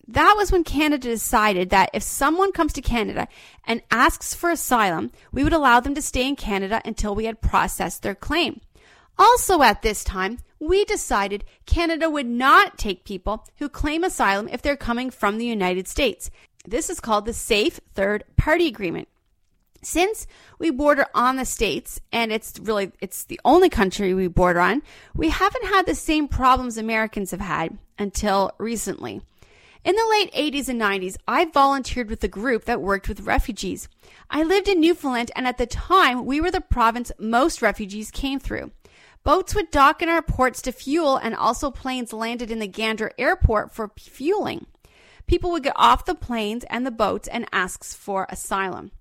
That 0.08 0.36
was 0.38 0.52
when 0.52 0.64
Canada 0.64 1.08
decided 1.08 1.70
that 1.70 1.90
if 1.94 2.04
someone 2.04 2.52
comes 2.52 2.74
to 2.74 2.82
Canada 2.82 3.28
and 3.66 3.82
asks 3.90 4.34
for 4.34 4.52
asylum, 4.52 5.12
we 5.32 5.44
would 5.44 5.54
allow 5.54 5.80
them 5.80 5.96
to 5.96 6.02
stay 6.02 6.28
in 6.28 6.36
Canada 6.36 6.82
until 6.84 7.16
we 7.16 7.26
had 7.26 7.42
processed 7.42 8.02
their 8.02 8.16
claim. 8.16 8.60
Also 9.18 9.62
at 9.62 9.82
this 9.82 10.04
time, 10.04 10.40
we 10.60 10.84
decided 10.86 11.46
Canada 11.66 12.10
would 12.10 12.26
not 12.26 12.78
take 12.78 13.06
people 13.06 13.46
who 13.58 13.70
claim 13.70 14.04
asylum 14.04 14.50
if 14.50 14.62
they're 14.62 14.76
coming 14.76 15.10
from 15.10 15.38
the 15.38 15.46
United 15.46 15.88
States. 15.88 16.30
This 16.66 16.90
is 16.90 17.00
called 17.00 17.26
the 17.26 17.34
Safe 17.34 17.80
Third 17.94 18.24
Party 18.38 18.68
Agreement. 18.68 19.08
Since 19.82 20.28
we 20.60 20.72
border 20.72 21.06
on 21.14 21.36
the 21.36 21.44
states 21.46 22.00
and 22.14 22.32
it's 22.32 22.58
really 22.60 22.94
it's 23.02 23.26
the 23.26 23.40
only 23.44 23.70
country 23.70 24.14
we 24.14 24.28
border 24.28 24.62
on, 24.62 24.82
we 25.14 25.30
haven't 25.30 25.66
had 25.66 25.86
the 25.86 25.96
same 25.96 26.30
problems 26.30 26.78
Americans 26.78 27.32
have 27.32 27.42
had 27.42 27.78
until 28.00 28.52
recently. 28.58 29.22
In 29.84 29.98
the 29.98 30.08
late 30.12 30.32
80s 30.34 30.70
and 30.70 30.80
90s, 30.80 31.18
I 31.28 31.44
volunteered 31.44 32.10
with 32.10 32.24
a 32.24 32.30
group 32.30 32.64
that 32.66 32.82
worked 32.82 33.10
with 33.10 33.22
refugees. 33.22 33.90
I 34.30 34.42
lived 34.44 34.70
in 34.70 34.80
Newfoundland 34.80 35.30
and 35.36 35.46
at 35.46 35.58
the 35.58 35.66
time 35.66 36.26
we 36.26 36.40
were 36.40 36.52
the 36.52 36.62
province 36.62 37.12
most 37.20 37.62
refugees 37.62 38.10
came 38.10 38.40
through. 38.40 38.72
Boats 39.26 39.54
would 39.54 39.72
dock 39.72 40.02
in 40.02 40.08
our 40.08 40.22
ports 40.22 40.62
to 40.62 40.72
fuel 40.72 41.18
and 41.18 41.36
also 41.36 41.70
planes 41.70 42.14
landed 42.14 42.50
in 42.50 42.60
the 42.60 42.68
Gander 42.68 43.12
airport 43.18 43.74
for 43.74 43.92
fueling. 44.00 44.68
People 45.28 45.52
would 45.52 45.64
get 45.64 45.74
off 45.76 46.06
the 46.06 46.16
planes 46.16 46.64
and 46.70 46.86
the 46.86 46.92
boats 46.92 47.28
and 47.28 47.46
ask 47.52 47.84
for 47.84 48.26
asylum. 48.30 48.92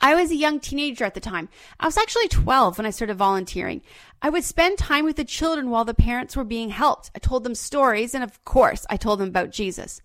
I 0.00 0.14
was 0.14 0.30
a 0.30 0.36
young 0.36 0.60
teenager 0.60 1.04
at 1.04 1.14
the 1.14 1.20
time. 1.20 1.48
I 1.80 1.86
was 1.86 1.96
actually 1.96 2.28
12 2.28 2.78
when 2.78 2.86
I 2.86 2.90
started 2.90 3.16
volunteering. 3.16 3.82
I 4.20 4.30
would 4.30 4.44
spend 4.44 4.78
time 4.78 5.04
with 5.04 5.16
the 5.16 5.24
children 5.24 5.70
while 5.70 5.84
the 5.84 5.94
parents 5.94 6.36
were 6.36 6.44
being 6.44 6.70
helped. 6.70 7.10
I 7.14 7.18
told 7.18 7.44
them 7.44 7.54
stories, 7.54 8.14
and 8.14 8.22
of 8.22 8.44
course, 8.44 8.84
I 8.90 8.96
told 8.96 9.20
them 9.20 9.28
about 9.28 9.50
Jesus. 9.50 10.00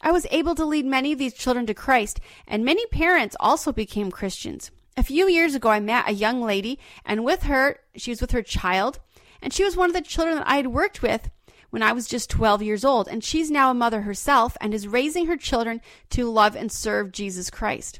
I 0.00 0.12
was 0.12 0.26
able 0.30 0.54
to 0.54 0.64
lead 0.64 0.86
many 0.86 1.12
of 1.12 1.18
these 1.18 1.34
children 1.34 1.66
to 1.66 1.74
Christ, 1.74 2.20
and 2.46 2.64
many 2.64 2.84
parents 2.86 3.36
also 3.40 3.72
became 3.72 4.10
Christians. 4.10 4.70
A 4.96 5.02
few 5.02 5.28
years 5.28 5.54
ago, 5.54 5.70
I 5.70 5.80
met 5.80 6.08
a 6.08 6.12
young 6.12 6.40
lady, 6.40 6.78
and 7.04 7.24
with 7.24 7.44
her, 7.44 7.80
she 7.96 8.10
was 8.10 8.20
with 8.20 8.30
her 8.32 8.42
child, 8.42 9.00
and 9.42 9.52
she 9.52 9.64
was 9.64 9.76
one 9.76 9.90
of 9.90 9.94
the 9.94 10.02
children 10.02 10.36
that 10.36 10.48
I 10.48 10.56
had 10.56 10.68
worked 10.68 11.02
with 11.02 11.30
when 11.70 11.82
I 11.82 11.92
was 11.92 12.06
just 12.06 12.30
12 12.30 12.62
years 12.62 12.84
old, 12.84 13.08
and 13.08 13.24
she's 13.24 13.50
now 13.50 13.70
a 13.70 13.74
mother 13.74 14.02
herself 14.02 14.56
and 14.60 14.72
is 14.72 14.86
raising 14.86 15.26
her 15.26 15.36
children 15.36 15.80
to 16.10 16.30
love 16.30 16.54
and 16.54 16.70
serve 16.70 17.10
Jesus 17.10 17.50
Christ. 17.50 17.98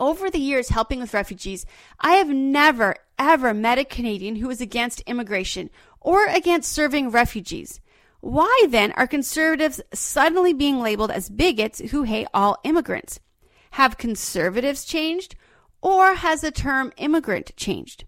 Over 0.00 0.30
the 0.30 0.38
years 0.38 0.70
helping 0.70 1.00
with 1.00 1.12
refugees, 1.12 1.66
I 2.00 2.12
have 2.12 2.30
never, 2.30 2.96
ever 3.18 3.52
met 3.52 3.78
a 3.78 3.84
Canadian 3.84 4.36
who 4.36 4.48
is 4.48 4.62
against 4.62 5.02
immigration 5.02 5.68
or 6.00 6.24
against 6.24 6.72
serving 6.72 7.10
refugees. 7.10 7.80
Why 8.20 8.66
then 8.70 8.92
are 8.92 9.06
conservatives 9.06 9.82
suddenly 9.92 10.54
being 10.54 10.80
labeled 10.80 11.10
as 11.10 11.28
bigots 11.28 11.80
who 11.90 12.04
hate 12.04 12.28
all 12.32 12.58
immigrants? 12.64 13.20
Have 13.72 13.98
conservatives 13.98 14.86
changed 14.86 15.36
or 15.82 16.14
has 16.14 16.40
the 16.40 16.50
term 16.50 16.94
immigrant 16.96 17.54
changed? 17.56 18.06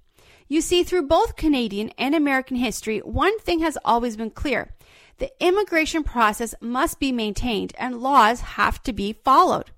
You 0.49 0.63
see, 0.63 0.83
through 0.85 1.09
both 1.09 1.37
Canadian 1.37 1.91
and 1.99 2.15
American 2.15 2.57
history, 2.57 3.01
one 3.01 3.39
thing 3.41 3.61
has 3.61 3.77
always 3.85 4.17
been 4.17 4.31
clear. 4.31 4.75
The 5.19 5.31
immigration 5.41 6.05
process 6.05 6.55
must 6.59 6.99
be 6.99 7.13
maintained 7.13 7.75
and 7.79 8.01
laws 8.01 8.41
have 8.41 8.83
to 8.85 8.95
be 8.95 9.13
followed. 9.13 9.73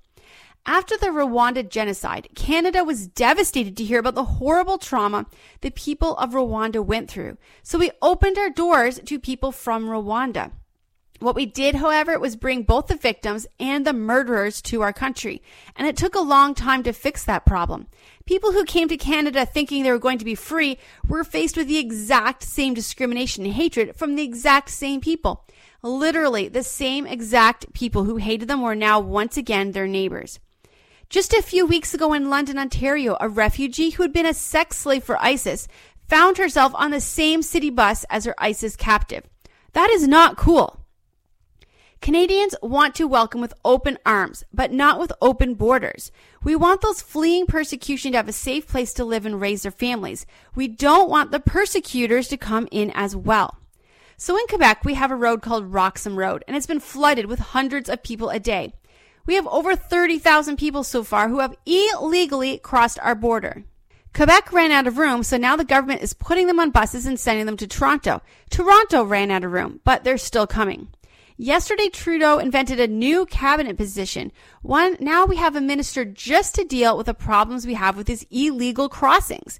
After 0.66 0.96
the 0.96 1.08
Rwanda 1.08 1.68
genocide, 1.68 2.28
Canada 2.34 2.84
was 2.84 3.06
devastated 3.06 3.76
to 3.76 3.84
hear 3.84 3.98
about 3.98 4.14
the 4.14 4.24
horrible 4.24 4.78
trauma 4.78 5.26
the 5.60 5.70
people 5.70 6.16
of 6.16 6.32
Rwanda 6.32 6.82
went 6.82 7.10
through. 7.10 7.36
So 7.62 7.78
we 7.78 7.90
opened 8.00 8.38
our 8.38 8.48
doors 8.48 8.98
to 9.04 9.18
people 9.18 9.52
from 9.52 9.84
Rwanda. 9.84 10.52
What 11.20 11.36
we 11.36 11.44
did, 11.44 11.76
however, 11.76 12.18
was 12.18 12.34
bring 12.34 12.62
both 12.62 12.86
the 12.86 12.96
victims 12.96 13.46
and 13.60 13.86
the 13.86 13.92
murderers 13.92 14.62
to 14.62 14.80
our 14.80 14.92
country. 14.92 15.42
And 15.76 15.86
it 15.86 15.98
took 15.98 16.14
a 16.14 16.20
long 16.20 16.54
time 16.54 16.82
to 16.84 16.94
fix 16.94 17.24
that 17.24 17.46
problem. 17.46 17.86
People 18.24 18.52
who 18.52 18.64
came 18.64 18.88
to 18.88 18.96
Canada 18.96 19.44
thinking 19.44 19.82
they 19.82 19.90
were 19.90 19.98
going 19.98 20.18
to 20.18 20.24
be 20.24 20.34
free 20.34 20.78
were 21.06 21.24
faced 21.24 21.58
with 21.58 21.68
the 21.68 21.78
exact 21.78 22.42
same 22.42 22.72
discrimination 22.72 23.44
and 23.44 23.52
hatred 23.54 23.96
from 23.96 24.16
the 24.16 24.24
exact 24.24 24.70
same 24.70 25.02
people. 25.02 25.46
Literally, 25.82 26.48
the 26.48 26.62
same 26.62 27.06
exact 27.06 27.72
people 27.74 28.04
who 28.04 28.16
hated 28.16 28.48
them 28.48 28.62
were 28.62 28.74
now 28.74 28.98
once 28.98 29.36
again 29.36 29.72
their 29.72 29.86
neighbors. 29.86 30.40
Just 31.10 31.32
a 31.32 31.42
few 31.42 31.66
weeks 31.66 31.94
ago 31.94 32.12
in 32.12 32.30
London, 32.30 32.58
Ontario, 32.58 33.16
a 33.20 33.28
refugee 33.28 33.90
who 33.90 34.02
had 34.02 34.12
been 34.12 34.26
a 34.26 34.34
sex 34.34 34.78
slave 34.78 35.04
for 35.04 35.22
ISIS 35.22 35.68
found 36.08 36.38
herself 36.38 36.72
on 36.74 36.90
the 36.90 37.00
same 37.00 37.42
city 37.42 37.70
bus 37.70 38.04
as 38.10 38.24
her 38.24 38.34
ISIS 38.38 38.74
captive. 38.74 39.24
That 39.72 39.90
is 39.90 40.08
not 40.08 40.36
cool. 40.36 40.80
Canadians 42.00 42.54
want 42.62 42.94
to 42.96 43.06
welcome 43.06 43.40
with 43.40 43.54
open 43.64 43.98
arms, 44.04 44.44
but 44.52 44.72
not 44.72 44.98
with 44.98 45.12
open 45.22 45.54
borders. 45.54 46.12
We 46.42 46.54
want 46.54 46.82
those 46.82 47.00
fleeing 47.00 47.46
persecution 47.46 48.12
to 48.12 48.18
have 48.18 48.28
a 48.28 48.32
safe 48.32 48.66
place 48.66 48.92
to 48.94 49.04
live 49.04 49.24
and 49.24 49.40
raise 49.40 49.62
their 49.62 49.72
families. 49.72 50.26
We 50.54 50.68
don't 50.68 51.08
want 51.08 51.30
the 51.30 51.40
persecutors 51.40 52.28
to 52.28 52.36
come 52.36 52.68
in 52.70 52.90
as 52.90 53.16
well. 53.16 53.58
So 54.16 54.36
in 54.36 54.46
Quebec, 54.48 54.84
we 54.84 54.94
have 54.94 55.10
a 55.10 55.16
road 55.16 55.42
called 55.42 55.72
Roxham 55.72 56.18
Road, 56.18 56.44
and 56.46 56.56
it's 56.56 56.66
been 56.66 56.80
flooded 56.80 57.26
with 57.26 57.38
hundreds 57.38 57.88
of 57.88 58.02
people 58.02 58.28
a 58.28 58.38
day. 58.38 58.74
We 59.26 59.34
have 59.34 59.46
over 59.46 59.74
30,000 59.74 60.56
people 60.56 60.84
so 60.84 61.02
far 61.02 61.28
who 61.28 61.40
have 61.40 61.56
illegally 61.66 62.58
crossed 62.58 62.98
our 63.00 63.14
border. 63.14 63.64
Quebec 64.14 64.52
ran 64.52 64.70
out 64.70 64.86
of 64.86 64.98
room, 64.98 65.22
so 65.22 65.36
now 65.36 65.56
the 65.56 65.64
government 65.64 66.02
is 66.02 66.12
putting 66.12 66.46
them 66.46 66.60
on 66.60 66.70
buses 66.70 67.04
and 67.04 67.18
sending 67.18 67.46
them 67.46 67.56
to 67.56 67.66
Toronto. 67.66 68.22
Toronto 68.50 69.02
ran 69.02 69.30
out 69.30 69.42
of 69.42 69.50
room, 69.50 69.80
but 69.82 70.04
they're 70.04 70.18
still 70.18 70.46
coming. 70.46 70.88
Yesterday, 71.36 71.88
Trudeau 71.88 72.38
invented 72.38 72.78
a 72.78 72.86
new 72.86 73.26
cabinet 73.26 73.76
position. 73.76 74.30
One, 74.62 74.96
now 75.00 75.24
we 75.24 75.34
have 75.36 75.56
a 75.56 75.60
minister 75.60 76.04
just 76.04 76.54
to 76.54 76.64
deal 76.64 76.96
with 76.96 77.06
the 77.06 77.14
problems 77.14 77.66
we 77.66 77.74
have 77.74 77.96
with 77.96 78.06
these 78.06 78.24
illegal 78.30 78.88
crossings. 78.88 79.58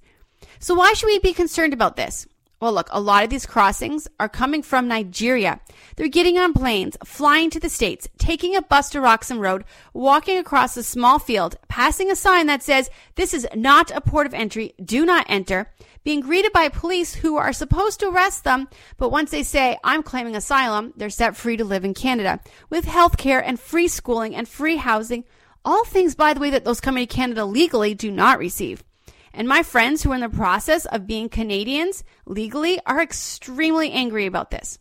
So 0.61 0.75
why 0.75 0.92
should 0.92 1.09
we 1.09 1.18
be 1.18 1.33
concerned 1.33 1.73
about 1.73 1.97
this? 1.97 2.28
Well, 2.61 2.73
look, 2.73 2.89
a 2.93 3.01
lot 3.01 3.25
of 3.25 3.31
these 3.31 3.47
crossings 3.47 4.09
are 4.19 4.29
coming 4.29 4.63
from 4.63 4.89
Nigeria. 4.89 5.61
They're 5.97 6.09
getting 6.09 6.39
on 6.39 6.55
planes, 6.55 6.97
flying 7.05 7.51
to 7.51 7.61
the 7.61 7.69
States, 7.69 8.09
taking 8.17 8.57
a 8.57 8.63
bus 8.63 8.91
to 8.91 9.01
Roxham 9.01 9.39
Road, 9.41 9.65
walking 9.93 10.39
across 10.39 10.77
a 10.77 10.83
small 10.83 11.19
field, 11.19 11.57
passing 11.69 12.11
a 12.11 12.17
sign 12.17 12.47
that 12.47 12.63
says, 12.63 12.89
this 13.17 13.35
is 13.35 13.47
not 13.55 13.91
a 13.91 14.01
port 14.01 14.27
of 14.27 14.33
entry, 14.33 14.73
do 14.83 15.05
not 15.05 15.27
enter, 15.29 15.73
being 16.05 16.21
greeted 16.21 16.53
by 16.53 16.69
police 16.69 17.15
who 17.15 17.37
are 17.37 17.53
supposed 17.53 18.01
to 18.01 18.09
arrest 18.09 18.45
them, 18.45 18.69
but 18.99 19.11
once 19.11 19.31
they 19.31 19.43
say, 19.43 19.77
I'm 19.83 20.03
claiming 20.03 20.37
asylum, 20.37 20.93
they're 20.97 21.11
set 21.11 21.37
free 21.37 21.57
to 21.57 21.65
live 21.65 21.85
in 21.85 21.93
Canada 21.93 22.41
with 22.71 22.85
health 22.85 23.17
care 23.17 23.43
and 23.43 23.59
free 23.59 23.89
schooling 23.89 24.35
and 24.35 24.49
free 24.49 24.77
housing. 24.77 25.25
All 25.65 25.85
things, 25.85 26.15
by 26.15 26.35
the 26.35 26.41
way, 26.41 26.51
that 26.51 26.65
those 26.65 26.81
coming 26.81 27.07
to 27.07 27.15
Canada 27.15 27.45
legally 27.45 27.95
do 27.95 28.11
not 28.11 28.38
receive. 28.38 28.85
And 29.37 29.49
my 29.49 29.64
friends 29.64 30.03
who 30.03 30.12
are 30.12 30.14
in 30.14 30.20
the 30.20 30.29
process 30.29 30.87
of 30.87 31.09
being 31.09 31.29
Canadians 31.29 32.05
legally 32.25 32.79
are 32.87 33.03
extremely 33.03 33.90
angry 33.90 34.27
about 34.27 34.53
this. 34.53 34.79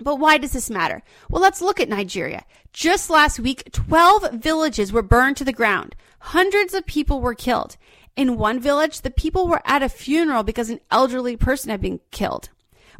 But 0.00 0.20
why 0.20 0.38
does 0.38 0.52
this 0.52 0.70
matter? 0.70 1.02
Well, 1.28 1.42
let's 1.42 1.60
look 1.60 1.80
at 1.80 1.88
Nigeria. 1.88 2.44
Just 2.72 3.10
last 3.10 3.40
week, 3.40 3.70
12 3.72 4.34
villages 4.34 4.92
were 4.92 5.02
burned 5.02 5.36
to 5.38 5.44
the 5.44 5.52
ground. 5.52 5.96
Hundreds 6.20 6.74
of 6.74 6.86
people 6.86 7.20
were 7.20 7.34
killed. 7.34 7.76
In 8.16 8.38
one 8.38 8.60
village, 8.60 9.00
the 9.00 9.10
people 9.10 9.48
were 9.48 9.62
at 9.64 9.82
a 9.82 9.88
funeral 9.88 10.44
because 10.44 10.70
an 10.70 10.80
elderly 10.90 11.36
person 11.36 11.70
had 11.70 11.80
been 11.80 12.00
killed. 12.10 12.50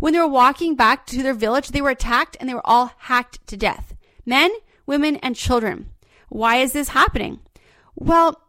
When 0.00 0.12
they 0.12 0.18
were 0.18 0.26
walking 0.26 0.74
back 0.74 1.06
to 1.06 1.22
their 1.22 1.34
village, 1.34 1.68
they 1.68 1.80
were 1.80 1.90
attacked 1.90 2.36
and 2.40 2.48
they 2.48 2.54
were 2.54 2.66
all 2.66 2.92
hacked 2.98 3.46
to 3.46 3.56
death. 3.56 3.94
Men, 4.26 4.50
women, 4.84 5.16
and 5.16 5.36
children. 5.36 5.90
Why 6.28 6.56
is 6.56 6.72
this 6.72 6.88
happening? 6.88 7.40
Well, 7.94 8.41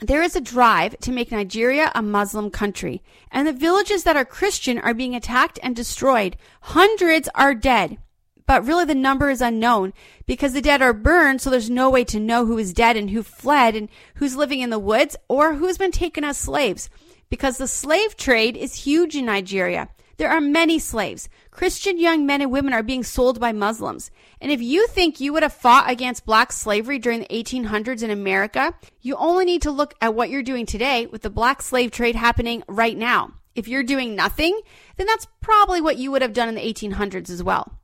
there 0.00 0.22
is 0.22 0.34
a 0.34 0.40
drive 0.40 0.98
to 1.00 1.12
make 1.12 1.30
Nigeria 1.30 1.92
a 1.94 2.02
Muslim 2.02 2.50
country, 2.50 3.02
and 3.30 3.46
the 3.46 3.52
villages 3.52 4.04
that 4.04 4.16
are 4.16 4.24
Christian 4.24 4.78
are 4.78 4.94
being 4.94 5.14
attacked 5.14 5.58
and 5.62 5.76
destroyed. 5.76 6.36
Hundreds 6.62 7.28
are 7.34 7.54
dead. 7.54 7.98
But 8.46 8.66
really 8.66 8.84
the 8.84 8.94
number 8.94 9.30
is 9.30 9.40
unknown 9.40 9.92
because 10.26 10.52
the 10.52 10.60
dead 10.60 10.82
are 10.82 10.92
burned, 10.92 11.40
so 11.40 11.50
there's 11.50 11.70
no 11.70 11.88
way 11.88 12.04
to 12.04 12.18
know 12.18 12.46
who 12.46 12.58
is 12.58 12.72
dead 12.72 12.96
and 12.96 13.10
who 13.10 13.22
fled 13.22 13.76
and 13.76 13.88
who's 14.16 14.36
living 14.36 14.60
in 14.60 14.70
the 14.70 14.78
woods 14.78 15.16
or 15.28 15.54
who's 15.54 15.78
been 15.78 15.92
taken 15.92 16.24
as 16.24 16.36
slaves. 16.36 16.90
Because 17.30 17.58
the 17.58 17.68
slave 17.68 18.16
trade 18.16 18.56
is 18.56 18.74
huge 18.84 19.14
in 19.14 19.26
Nigeria. 19.26 19.88
There 20.16 20.30
are 20.30 20.40
many 20.40 20.78
slaves. 20.78 21.28
Christian 21.50 21.98
young 21.98 22.26
men 22.26 22.40
and 22.40 22.50
women 22.50 22.72
are 22.72 22.82
being 22.82 23.02
sold 23.02 23.40
by 23.40 23.52
Muslims. 23.52 24.10
And 24.40 24.52
if 24.52 24.60
you 24.60 24.86
think 24.86 25.20
you 25.20 25.32
would 25.32 25.42
have 25.42 25.52
fought 25.52 25.90
against 25.90 26.26
black 26.26 26.52
slavery 26.52 26.98
during 26.98 27.20
the 27.20 27.26
1800s 27.26 28.02
in 28.02 28.10
America, 28.10 28.74
you 29.00 29.16
only 29.16 29.44
need 29.44 29.62
to 29.62 29.70
look 29.70 29.94
at 30.00 30.14
what 30.14 30.30
you're 30.30 30.42
doing 30.42 30.66
today 30.66 31.06
with 31.06 31.22
the 31.22 31.30
black 31.30 31.62
slave 31.62 31.90
trade 31.90 32.16
happening 32.16 32.62
right 32.68 32.96
now. 32.96 33.32
If 33.54 33.68
you're 33.68 33.82
doing 33.82 34.14
nothing, 34.14 34.60
then 34.96 35.06
that's 35.06 35.26
probably 35.40 35.80
what 35.80 35.98
you 35.98 36.10
would 36.10 36.22
have 36.22 36.32
done 36.32 36.48
in 36.48 36.54
the 36.54 36.60
1800s 36.60 37.30
as 37.30 37.42
well. 37.42 37.78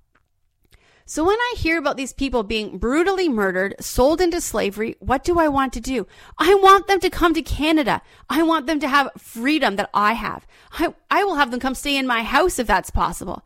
So 1.11 1.25
when 1.25 1.38
I 1.38 1.55
hear 1.57 1.79
about 1.79 1.97
these 1.97 2.12
people 2.12 2.42
being 2.42 2.77
brutally 2.77 3.31
murdered, 3.31 3.75
sold 3.81 4.21
into 4.21 4.42
slavery, 4.42 4.94
what 5.01 5.25
do 5.25 5.38
I 5.38 5.49
want 5.49 5.73
to 5.73 5.81
do? 5.81 6.07
I 6.37 6.55
want 6.55 6.87
them 6.87 7.01
to 7.01 7.09
come 7.09 7.33
to 7.33 7.40
Canada. 7.40 8.03
I 8.29 8.42
want 8.42 8.66
them 8.66 8.79
to 8.81 8.88
have 8.88 9.12
freedom 9.16 9.77
that 9.77 9.88
I 9.94 10.12
have. 10.12 10.47
I, 10.71 10.94
I 11.11 11.25
will 11.25 11.37
have 11.37 11.51
them 11.51 11.61
come 11.61 11.75
stay 11.75 11.97
in 11.97 12.07
my 12.07 12.23
house 12.23 12.59
if 12.59 12.66
that's 12.66 12.90
possible. 12.90 13.42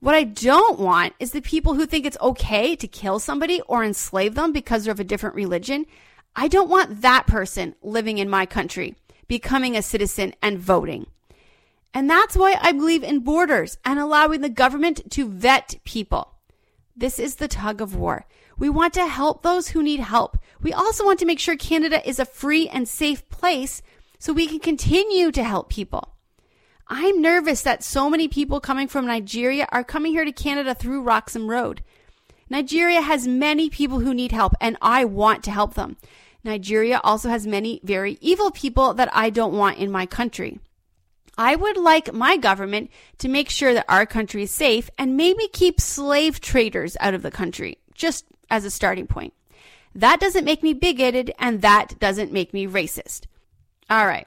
What 0.00 0.16
I 0.16 0.24
don't 0.24 0.80
want 0.80 1.14
is 1.20 1.30
the 1.30 1.40
people 1.40 1.74
who 1.74 1.86
think 1.86 2.04
it's 2.04 2.18
okay 2.20 2.74
to 2.74 2.88
kill 2.88 3.20
somebody 3.20 3.60
or 3.68 3.84
enslave 3.84 4.34
them 4.34 4.50
because 4.50 4.82
they're 4.82 4.92
of 4.92 4.98
a 4.98 5.04
different 5.04 5.36
religion. 5.36 5.86
I 6.34 6.48
don't 6.48 6.68
want 6.68 7.02
that 7.02 7.28
person 7.28 7.76
living 7.80 8.18
in 8.18 8.28
my 8.28 8.44
country, 8.44 8.96
becoming 9.28 9.76
a 9.76 9.82
citizen 9.82 10.34
and 10.42 10.58
voting. 10.58 11.06
And 11.94 12.10
that's 12.10 12.36
why 12.36 12.58
I 12.60 12.72
believe 12.72 13.04
in 13.04 13.20
borders 13.20 13.78
and 13.84 14.00
allowing 14.00 14.40
the 14.40 14.48
government 14.48 15.12
to 15.12 15.28
vet 15.28 15.76
people. 15.84 16.34
This 16.98 17.20
is 17.20 17.36
the 17.36 17.46
tug 17.46 17.80
of 17.80 17.94
war. 17.94 18.26
We 18.58 18.68
want 18.68 18.92
to 18.94 19.06
help 19.06 19.42
those 19.42 19.68
who 19.68 19.84
need 19.84 20.00
help. 20.00 20.36
We 20.60 20.72
also 20.72 21.04
want 21.04 21.20
to 21.20 21.26
make 21.26 21.38
sure 21.38 21.54
Canada 21.54 22.06
is 22.06 22.18
a 22.18 22.24
free 22.24 22.68
and 22.68 22.88
safe 22.88 23.28
place 23.28 23.82
so 24.18 24.32
we 24.32 24.48
can 24.48 24.58
continue 24.58 25.30
to 25.30 25.44
help 25.44 25.70
people. 25.70 26.16
I'm 26.88 27.22
nervous 27.22 27.62
that 27.62 27.84
so 27.84 28.10
many 28.10 28.26
people 28.26 28.58
coming 28.58 28.88
from 28.88 29.06
Nigeria 29.06 29.68
are 29.70 29.84
coming 29.84 30.10
here 30.10 30.24
to 30.24 30.32
Canada 30.32 30.74
through 30.74 31.04
Roxham 31.04 31.48
Road. 31.48 31.84
Nigeria 32.50 33.00
has 33.00 33.28
many 33.28 33.70
people 33.70 34.00
who 34.00 34.12
need 34.12 34.32
help, 34.32 34.54
and 34.60 34.76
I 34.82 35.04
want 35.04 35.44
to 35.44 35.52
help 35.52 35.74
them. 35.74 35.98
Nigeria 36.42 37.00
also 37.04 37.28
has 37.28 37.46
many 37.46 37.80
very 37.84 38.18
evil 38.20 38.50
people 38.50 38.92
that 38.94 39.14
I 39.14 39.30
don't 39.30 39.56
want 39.56 39.78
in 39.78 39.92
my 39.92 40.04
country. 40.04 40.58
I 41.38 41.54
would 41.54 41.76
like 41.76 42.12
my 42.12 42.36
government 42.36 42.90
to 43.18 43.28
make 43.28 43.48
sure 43.48 43.72
that 43.72 43.86
our 43.88 44.04
country 44.04 44.42
is 44.42 44.50
safe 44.50 44.90
and 44.98 45.16
maybe 45.16 45.46
keep 45.52 45.80
slave 45.80 46.40
traders 46.40 46.96
out 46.98 47.14
of 47.14 47.22
the 47.22 47.30
country, 47.30 47.78
just 47.94 48.24
as 48.50 48.64
a 48.64 48.70
starting 48.72 49.06
point. 49.06 49.32
That 49.94 50.18
doesn't 50.18 50.44
make 50.44 50.64
me 50.64 50.74
bigoted 50.74 51.32
and 51.38 51.62
that 51.62 51.98
doesn't 52.00 52.32
make 52.32 52.52
me 52.52 52.66
racist. 52.66 53.26
All 53.88 54.06
right. 54.06 54.26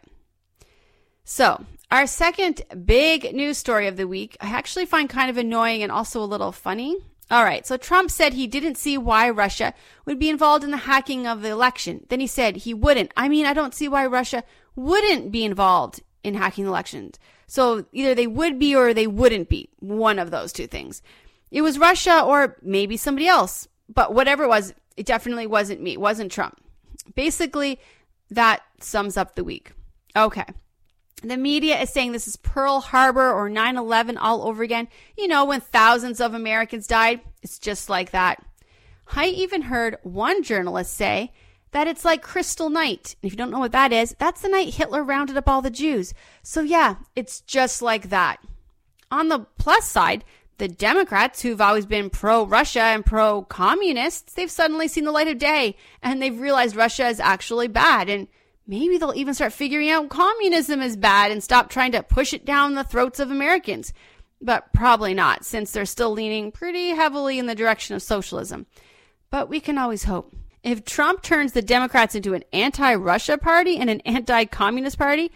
So 1.26 1.65
our 1.91 2.08
second 2.08 2.62
big 2.86 3.36
news 3.36 3.58
story 3.58 3.88
of 3.88 3.97
the 3.97 4.08
week, 4.08 4.38
I 4.39 4.47
actually 4.47 4.86
find 4.86 5.10
kind 5.10 5.30
of 5.30 5.38
annoying 5.38 5.84
and 5.84 5.91
also 5.91 6.24
a 6.24 6.26
little 6.26 6.54
funny. 6.54 6.95
All 7.30 7.43
right, 7.43 7.65
so 7.65 7.78
Trump 7.78 8.12
said 8.12 8.34
he 8.34 8.47
didn't 8.47 8.76
see 8.76 8.97
why 8.97 9.30
Russia 9.30 9.74
would 10.06 10.19
be 10.19 10.30
involved 10.30 10.65
in 10.65 10.71
the 10.71 10.78
hacking 10.78 11.26
of 11.26 11.41
the 11.41 11.50
election. 11.50 12.06
Then 12.10 12.19
he 12.19 12.28
said 12.28 12.58
he 12.58 12.74
wouldn't. 12.74 13.13
I 13.15 13.30
mean, 13.30 13.45
I 13.45 13.54
don't 13.54 13.74
see 13.74 13.88
why 13.88 14.06
Russia 14.06 14.43
wouldn't 14.76 15.32
be 15.32 15.45
involved 15.45 16.02
in 16.23 16.36
hacking 16.36 16.65
elections. 16.65 17.19
So 17.47 17.86
either 17.91 18.15
they 18.15 18.27
would 18.27 18.60
be 18.60 18.75
or 18.75 18.93
they 18.93 19.07
wouldn't 19.07 19.49
be. 19.49 19.69
One 19.79 20.19
of 20.19 20.31
those 20.31 20.53
two 20.53 20.67
things. 20.67 21.01
It 21.49 21.62
was 21.62 21.79
Russia 21.79 22.21
or 22.21 22.57
maybe 22.62 22.97
somebody 22.97 23.27
else. 23.27 23.67
But 23.93 24.13
whatever 24.13 24.43
it 24.43 24.49
was, 24.49 24.73
it 24.95 25.05
definitely 25.05 25.47
wasn't 25.47 25.81
me. 25.81 25.93
It 25.93 25.99
wasn't 25.99 26.31
Trump. 26.31 26.62
Basically, 27.15 27.79
that 28.29 28.62
sums 28.79 29.17
up 29.17 29.36
the 29.36 29.43
week. 29.43 29.73
Okay. 30.15 30.45
The 31.23 31.38
media 31.38 31.79
is 31.79 31.91
saying 31.91 32.13
this 32.13 32.27
is 32.27 32.36
Pearl 32.36 32.79
Harbor 32.79 33.31
or 33.31 33.49
9 33.49 33.77
11 33.77 34.17
all 34.17 34.47
over 34.47 34.63
again. 34.63 34.88
You 35.17 35.27
know, 35.27 35.45
when 35.45 35.62
thousands 35.62 36.19
of 36.19 36.34
Americans 36.34 36.88
died, 36.88 37.21
it's 37.43 37.60
just 37.60 37.89
like 37.89 38.12
that. 38.12 38.43
I 39.13 39.25
even 39.27 39.63
heard 39.63 39.97
one 40.03 40.41
journalist 40.41 40.93
say 40.93 41.34
that 41.71 41.88
it's 41.88 42.05
like 42.05 42.21
Crystal 42.21 42.69
Night. 42.69 43.15
And 43.21 43.27
if 43.27 43.34
you 43.34 43.38
don't 43.38 43.51
know 43.51 43.60
what 43.60 43.71
that 43.71 43.91
is, 43.91 44.15
that's 44.19 44.41
the 44.41 44.49
night 44.49 44.73
Hitler 44.73 45.03
rounded 45.03 45.38
up 45.38 45.47
all 45.47 45.62
the 45.62 45.69
Jews. 45.69 46.13
So, 46.43 46.62
yeah, 46.62 46.95
it's 47.15 47.41
just 47.41 47.81
like 47.81 48.10
that. 48.10 48.38
On 49.10 49.29
the 49.29 49.39
plus 49.57 49.88
side, 49.88 50.23
the 50.57 50.67
Democrats, 50.67 51.41
who've 51.41 51.62
always 51.62 51.86
been 51.86 52.10
pro 52.10 52.45
Russia 52.45 52.81
and 52.81 53.05
pro 53.05 53.43
communists, 53.43 54.34
they've 54.34 54.51
suddenly 54.51 54.88
seen 54.88 55.05
the 55.05 55.12
light 55.12 55.27
of 55.27 55.38
day 55.38 55.75
and 56.03 56.21
they've 56.21 56.39
realized 56.39 56.75
Russia 56.75 57.07
is 57.07 57.19
actually 57.19 57.67
bad. 57.67 58.10
And 58.10 58.27
maybe 58.67 58.97
they'll 58.97 59.15
even 59.15 59.34
start 59.34 59.53
figuring 59.53 59.89
out 59.89 60.10
communism 60.10 60.81
is 60.81 60.97
bad 60.97 61.31
and 61.31 61.43
stop 61.43 61.69
trying 61.69 61.93
to 61.93 62.03
push 62.03 62.34
it 62.34 62.45
down 62.45 62.75
the 62.75 62.84
throats 62.84 63.19
of 63.19 63.31
Americans. 63.31 63.93
But 64.41 64.73
probably 64.73 65.13
not, 65.13 65.45
since 65.45 65.71
they're 65.71 65.86
still 65.86 66.12
leaning 66.12 66.51
pretty 66.51 66.89
heavily 66.89 67.38
in 67.39 67.45
the 67.45 67.55
direction 67.55 67.95
of 67.95 68.01
socialism. 68.01 68.65
But 69.29 69.49
we 69.49 69.60
can 69.60 69.77
always 69.77 70.03
hope. 70.03 70.34
If 70.63 70.86
Trump 70.86 71.21
turns 71.24 71.54
the 71.54 71.62
Democrats 71.62 72.15
into 72.15 72.34
an 72.34 72.43
anti 72.54 72.93
Russia 72.95 73.38
party 73.38 73.78
and 73.78 73.89
an 73.89 74.02
anti 74.02 74.45
communist 74.45 74.97
party, 74.97 75.32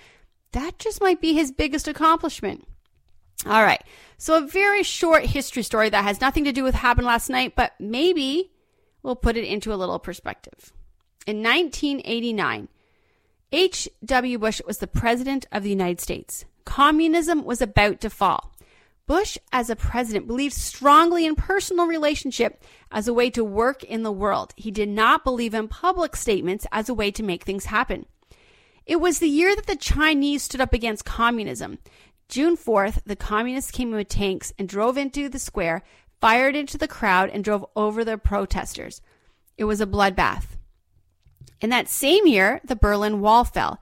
that 0.52 0.78
just 0.80 1.02
might 1.02 1.20
be 1.20 1.34
his 1.34 1.52
biggest 1.52 1.88
accomplishment. 1.88 2.68
All 3.46 3.64
right. 3.64 3.84
So, 4.18 4.38
a 4.38 4.48
very 4.48 4.84
short 4.84 5.26
history 5.26 5.64
story 5.64 5.90
that 5.90 6.04
has 6.04 6.22
nothing 6.22 6.46
to 6.46 6.54
do 6.54 6.64
with 6.64 6.76
what 6.76 6.82
happened 6.82 7.08
last 7.08 7.30
night, 7.30 7.54
but 7.56 7.74
maybe 7.80 8.52
we'll 9.04 9.16
put 9.16 9.36
it 9.36 9.46
into 9.46 9.74
a 9.74 9.76
little 9.76 10.00
perspective. 10.00 10.72
In 11.28 11.44
1989, 11.44 12.70
H.W. 13.52 14.40
Bush 14.40 14.62
was 14.66 14.78
the 14.78 14.88
president 14.88 15.46
of 15.52 15.64
the 15.64 15.70
United 15.70 16.00
States. 16.00 16.46
Communism 16.66 17.44
was 17.44 17.62
about 17.62 18.00
to 18.02 18.10
fall. 18.10 18.55
Bush, 19.08 19.38
as 19.52 19.70
a 19.70 19.76
president, 19.76 20.26
believed 20.26 20.54
strongly 20.54 21.26
in 21.26 21.36
personal 21.36 21.86
relationship 21.86 22.63
as 22.91 23.08
a 23.08 23.13
way 23.13 23.30
to 23.30 23.44
work 23.44 23.84
in 23.84 24.02
the 24.02 24.12
world. 24.12 24.54
He 24.58 24.72
did 24.72 24.89
not 24.89 25.24
believe 25.24 25.54
in 25.54 25.68
public 25.68 26.15
statements 26.15 26.65
as 26.72 26.89
a 26.89 26.94
way 26.94 27.12
to 27.12 27.24
make 27.24 27.44
things 27.44 27.65
happen. 27.65 28.08
It 28.86 28.98
was 28.98 29.20
the 29.20 29.30
year 29.30 29.56
that 29.56 29.68
the 29.68 29.76
Chinese 29.76 30.44
stood 30.44 30.62
up 30.62 30.74
against 30.74 31.06
communism. 31.06 31.78
June 32.30 32.58
4th, 32.58 33.04
the 33.06 33.15
communists 33.15 33.72
came 33.72 33.89
in 33.89 33.96
with 33.96 34.08
tanks 34.08 34.52
and 34.58 34.68
drove 34.68 34.98
into 34.98 35.30
the 35.30 35.39
square, 35.39 35.84
fired 36.20 36.56
into 36.56 36.78
the 36.78 36.88
crowd, 36.88 37.30
and 37.30 37.44
drove 37.44 37.65
over 37.76 38.04
the 38.04 38.18
protesters. 38.18 39.02
It 39.58 39.65
was 39.65 39.82
a 39.82 39.86
bloodbath. 39.86 40.58
In 41.62 41.70
that 41.70 41.88
same 41.88 42.26
year, 42.26 42.62
the 42.63 42.76
Berlin 42.76 43.22
Wall 43.22 43.44
fell. 43.44 43.80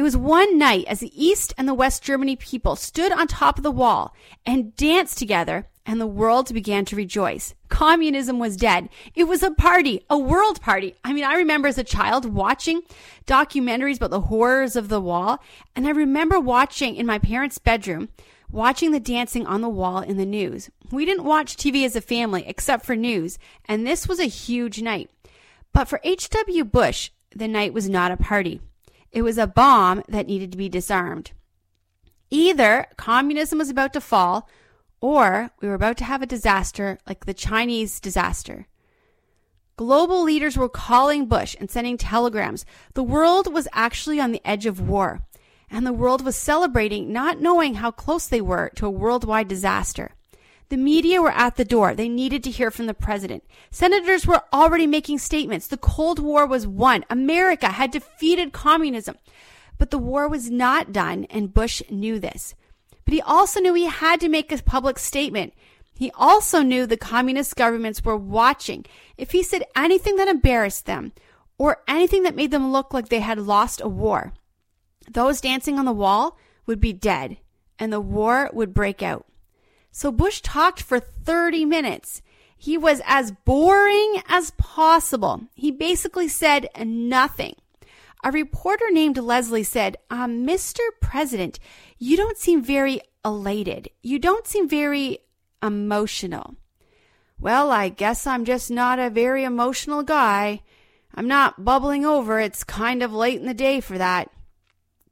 It 0.00 0.02
was 0.02 0.16
one 0.16 0.56
night 0.56 0.86
as 0.88 1.00
the 1.00 1.12
East 1.14 1.52
and 1.58 1.68
the 1.68 1.74
West 1.74 2.02
Germany 2.02 2.34
people 2.34 2.74
stood 2.74 3.12
on 3.12 3.26
top 3.26 3.58
of 3.58 3.62
the 3.62 3.70
wall 3.70 4.14
and 4.46 4.74
danced 4.74 5.18
together, 5.18 5.68
and 5.84 6.00
the 6.00 6.06
world 6.06 6.54
began 6.54 6.86
to 6.86 6.96
rejoice. 6.96 7.54
Communism 7.68 8.38
was 8.38 8.56
dead. 8.56 8.88
It 9.14 9.24
was 9.24 9.42
a 9.42 9.50
party, 9.50 10.02
a 10.08 10.16
world 10.16 10.62
party. 10.62 10.94
I 11.04 11.12
mean, 11.12 11.24
I 11.24 11.34
remember 11.34 11.68
as 11.68 11.76
a 11.76 11.84
child 11.84 12.24
watching 12.24 12.80
documentaries 13.26 13.98
about 13.98 14.08
the 14.08 14.22
horrors 14.22 14.74
of 14.74 14.88
the 14.88 15.02
wall, 15.02 15.42
and 15.76 15.86
I 15.86 15.90
remember 15.90 16.40
watching 16.40 16.96
in 16.96 17.04
my 17.04 17.18
parents' 17.18 17.58
bedroom 17.58 18.08
watching 18.50 18.92
the 18.92 19.00
dancing 19.00 19.46
on 19.46 19.60
the 19.60 19.68
wall 19.68 20.00
in 20.00 20.16
the 20.16 20.24
news. 20.24 20.70
We 20.90 21.04
didn't 21.04 21.24
watch 21.24 21.58
TV 21.58 21.84
as 21.84 21.94
a 21.94 22.00
family 22.00 22.42
except 22.46 22.86
for 22.86 22.96
news, 22.96 23.38
and 23.66 23.86
this 23.86 24.08
was 24.08 24.18
a 24.18 24.24
huge 24.24 24.80
night. 24.80 25.10
But 25.74 25.88
for 25.88 26.00
H.W. 26.02 26.64
Bush, 26.64 27.10
the 27.36 27.48
night 27.48 27.74
was 27.74 27.86
not 27.86 28.12
a 28.12 28.16
party. 28.16 28.62
It 29.12 29.22
was 29.22 29.38
a 29.38 29.46
bomb 29.46 30.02
that 30.08 30.26
needed 30.26 30.52
to 30.52 30.58
be 30.58 30.68
disarmed. 30.68 31.32
Either 32.30 32.86
communism 32.96 33.58
was 33.58 33.70
about 33.70 33.92
to 33.94 34.00
fall, 34.00 34.48
or 35.00 35.50
we 35.60 35.68
were 35.68 35.74
about 35.74 35.96
to 35.98 36.04
have 36.04 36.22
a 36.22 36.26
disaster 36.26 36.98
like 37.08 37.26
the 37.26 37.34
Chinese 37.34 37.98
disaster. 37.98 38.66
Global 39.76 40.22
leaders 40.22 40.56
were 40.56 40.68
calling 40.68 41.26
Bush 41.26 41.56
and 41.58 41.70
sending 41.70 41.96
telegrams. 41.96 42.64
The 42.94 43.02
world 43.02 43.52
was 43.52 43.66
actually 43.72 44.20
on 44.20 44.30
the 44.30 44.42
edge 44.44 44.66
of 44.66 44.88
war, 44.88 45.22
and 45.70 45.86
the 45.86 45.92
world 45.92 46.24
was 46.24 46.36
celebrating, 46.36 47.12
not 47.12 47.40
knowing 47.40 47.74
how 47.74 47.90
close 47.90 48.28
they 48.28 48.40
were 48.42 48.70
to 48.76 48.86
a 48.86 48.90
worldwide 48.90 49.48
disaster. 49.48 50.12
The 50.70 50.76
media 50.76 51.20
were 51.20 51.32
at 51.32 51.56
the 51.56 51.64
door. 51.64 51.94
They 51.94 52.08
needed 52.08 52.44
to 52.44 52.50
hear 52.50 52.70
from 52.70 52.86
the 52.86 52.94
president. 52.94 53.42
Senators 53.72 54.24
were 54.24 54.44
already 54.52 54.86
making 54.86 55.18
statements. 55.18 55.66
The 55.66 55.76
Cold 55.76 56.20
War 56.20 56.46
was 56.46 56.64
won. 56.64 57.04
America 57.10 57.70
had 57.70 57.90
defeated 57.90 58.52
communism. 58.52 59.16
But 59.78 59.90
the 59.90 59.98
war 59.98 60.28
was 60.28 60.48
not 60.48 60.92
done, 60.92 61.26
and 61.28 61.52
Bush 61.52 61.82
knew 61.90 62.20
this. 62.20 62.54
But 63.04 63.14
he 63.14 63.20
also 63.20 63.58
knew 63.58 63.74
he 63.74 63.86
had 63.86 64.20
to 64.20 64.28
make 64.28 64.52
a 64.52 64.62
public 64.62 65.00
statement. 65.00 65.54
He 65.98 66.12
also 66.12 66.62
knew 66.62 66.86
the 66.86 66.96
communist 66.96 67.56
governments 67.56 68.04
were 68.04 68.16
watching. 68.16 68.86
If 69.18 69.32
he 69.32 69.42
said 69.42 69.64
anything 69.74 70.16
that 70.16 70.28
embarrassed 70.28 70.86
them, 70.86 71.12
or 71.58 71.82
anything 71.88 72.22
that 72.22 72.36
made 72.36 72.52
them 72.52 72.70
look 72.70 72.94
like 72.94 73.08
they 73.08 73.20
had 73.20 73.38
lost 73.38 73.80
a 73.80 73.88
war, 73.88 74.32
those 75.10 75.40
dancing 75.40 75.80
on 75.80 75.84
the 75.84 75.92
wall 75.92 76.38
would 76.66 76.78
be 76.78 76.92
dead, 76.92 77.38
and 77.76 77.92
the 77.92 78.00
war 78.00 78.48
would 78.52 78.72
break 78.72 79.02
out. 79.02 79.26
So 79.92 80.12
Bush 80.12 80.40
talked 80.40 80.82
for 80.82 81.00
30 81.00 81.64
minutes. 81.64 82.22
He 82.56 82.76
was 82.76 83.00
as 83.06 83.32
boring 83.32 84.22
as 84.28 84.52
possible. 84.52 85.42
He 85.54 85.70
basically 85.70 86.28
said 86.28 86.68
nothing. 86.78 87.54
A 88.22 88.30
reporter 88.30 88.90
named 88.90 89.16
Leslie 89.16 89.62
said, 89.62 89.96
uh, 90.10 90.26
Mr. 90.26 90.80
President, 91.00 91.58
you 91.98 92.16
don't 92.16 92.36
seem 92.36 92.62
very 92.62 93.00
elated. 93.24 93.88
You 94.02 94.18
don't 94.18 94.46
seem 94.46 94.68
very 94.68 95.20
emotional. 95.62 96.56
Well, 97.38 97.70
I 97.70 97.88
guess 97.88 98.26
I'm 98.26 98.44
just 98.44 98.70
not 98.70 98.98
a 98.98 99.08
very 99.08 99.44
emotional 99.44 100.02
guy. 100.02 100.60
I'm 101.14 101.26
not 101.26 101.64
bubbling 101.64 102.04
over. 102.04 102.38
It's 102.38 102.62
kind 102.62 103.02
of 103.02 103.14
late 103.14 103.40
in 103.40 103.46
the 103.46 103.54
day 103.54 103.80
for 103.80 103.96
that. 103.96 104.30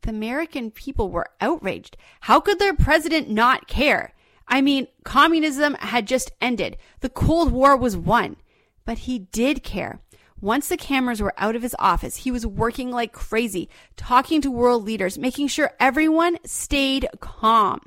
The 0.03 0.11
American 0.11 0.71
people 0.71 1.11
were 1.11 1.31
outraged. 1.41 1.97
How 2.21 2.41
could 2.41 2.59
their 2.59 2.75
president 2.75 3.31
not 3.31 3.67
care? 3.67 4.13
I 4.49 4.61
mean, 4.61 4.89
communism 5.05 5.75
had 5.75 6.07
just 6.07 6.33
ended. 6.41 6.77
The 7.01 7.09
Cold 7.09 7.53
War 7.53 7.77
was 7.77 7.97
won. 7.97 8.37
But 8.85 9.01
he 9.01 9.19
did 9.19 9.63
care. 9.63 10.01
Once 10.41 10.69
the 10.69 10.77
cameras 10.77 11.21
were 11.21 11.35
out 11.37 11.57
of 11.57 11.63
his 11.63 11.77
office, 11.79 12.17
he 12.17 12.31
was 12.31 12.47
working 12.47 12.91
like 12.91 13.13
crazy, 13.13 13.69
talking 13.97 14.41
to 14.41 14.51
world 14.51 14.85
leaders, 14.85 15.19
making 15.19 15.49
sure 15.49 15.73
everyone 15.81 16.39
stayed 16.45 17.07
calm. 17.21 17.81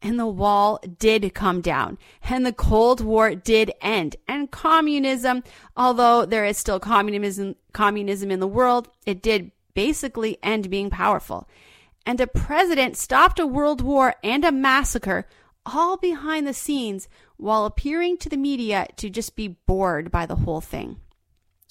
And 0.00 0.18
the 0.18 0.26
wall 0.26 0.78
did 0.98 1.34
come 1.34 1.60
down, 1.60 1.98
and 2.22 2.46
the 2.46 2.52
Cold 2.52 3.00
War 3.00 3.34
did 3.34 3.72
end. 3.80 4.14
And 4.28 4.50
communism, 4.50 5.42
although 5.76 6.24
there 6.24 6.44
is 6.44 6.56
still 6.56 6.78
communism, 6.78 7.56
communism 7.72 8.30
in 8.30 8.38
the 8.38 8.46
world, 8.46 8.88
it 9.06 9.22
did 9.22 9.50
basically 9.74 10.38
end 10.42 10.70
being 10.70 10.90
powerful. 10.90 11.48
And 12.06 12.20
a 12.20 12.26
president 12.26 12.96
stopped 12.96 13.40
a 13.40 13.46
world 13.46 13.80
war 13.80 14.14
and 14.22 14.44
a 14.44 14.52
massacre 14.52 15.26
all 15.74 15.96
behind 15.96 16.46
the 16.46 16.54
scenes 16.54 17.08
while 17.36 17.66
appearing 17.66 18.16
to 18.18 18.28
the 18.28 18.36
media 18.36 18.86
to 18.96 19.10
just 19.10 19.36
be 19.36 19.48
bored 19.48 20.10
by 20.10 20.26
the 20.26 20.36
whole 20.36 20.60
thing. 20.60 21.00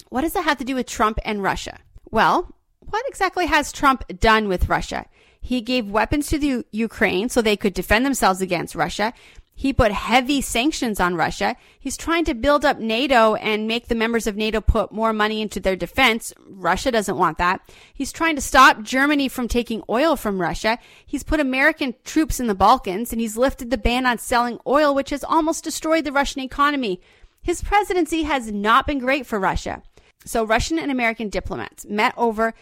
What 0.09 0.21
does 0.21 0.33
that 0.33 0.43
have 0.43 0.57
to 0.59 0.65
do 0.65 0.75
with 0.75 0.87
Trump 0.87 1.19
and 1.25 1.43
Russia? 1.43 1.79
Well, 2.09 2.55
what 2.79 3.05
exactly 3.07 3.47
has 3.47 3.71
Trump 3.71 4.03
done 4.19 4.47
with 4.47 4.69
Russia? 4.69 5.05
He 5.41 5.61
gave 5.61 5.89
weapons 5.89 6.27
to 6.27 6.37
the 6.37 6.65
Ukraine 6.71 7.29
so 7.29 7.41
they 7.41 7.57
could 7.57 7.73
defend 7.73 8.05
themselves 8.05 8.41
against 8.41 8.75
Russia. 8.75 9.13
He 9.59 9.73
put 9.73 9.91
heavy 9.91 10.39
sanctions 10.41 10.99
on 10.99 11.15
Russia. 11.15 11.55
He's 11.79 11.97
trying 11.97 12.25
to 12.25 12.35
build 12.35 12.63
up 12.63 12.77
NATO 12.77 13.33
and 13.33 13.67
make 13.67 13.87
the 13.87 13.95
members 13.95 14.27
of 14.27 14.35
NATO 14.35 14.61
put 14.61 14.91
more 14.91 15.13
money 15.13 15.41
into 15.41 15.59
their 15.59 15.75
defense. 15.75 16.31
Russia 16.47 16.91
doesn't 16.91 17.17
want 17.17 17.39
that. 17.39 17.67
He's 17.91 18.11
trying 18.11 18.35
to 18.35 18.41
stop 18.41 18.83
Germany 18.83 19.27
from 19.27 19.47
taking 19.47 19.81
oil 19.89 20.15
from 20.15 20.39
Russia. 20.39 20.77
He's 21.03 21.23
put 21.23 21.39
American 21.39 21.95
troops 22.03 22.39
in 22.39 22.45
the 22.45 22.53
Balkans 22.53 23.11
and 23.11 23.19
he's 23.19 23.35
lifted 23.35 23.71
the 23.71 23.79
ban 23.79 24.05
on 24.05 24.19
selling 24.19 24.59
oil, 24.67 24.93
which 24.93 25.09
has 25.09 25.23
almost 25.23 25.63
destroyed 25.63 26.03
the 26.03 26.11
Russian 26.11 26.43
economy. 26.43 27.01
His 27.41 27.63
presidency 27.63 28.23
has 28.23 28.51
not 28.51 28.85
been 28.85 28.99
great 28.99 29.25
for 29.25 29.39
Russia. 29.39 29.81
So 30.23 30.43
Russian 30.43 30.77
and 30.77 30.91
American 30.91 31.29
diplomats 31.29 31.83
met 31.83 32.13
over 32.15 32.53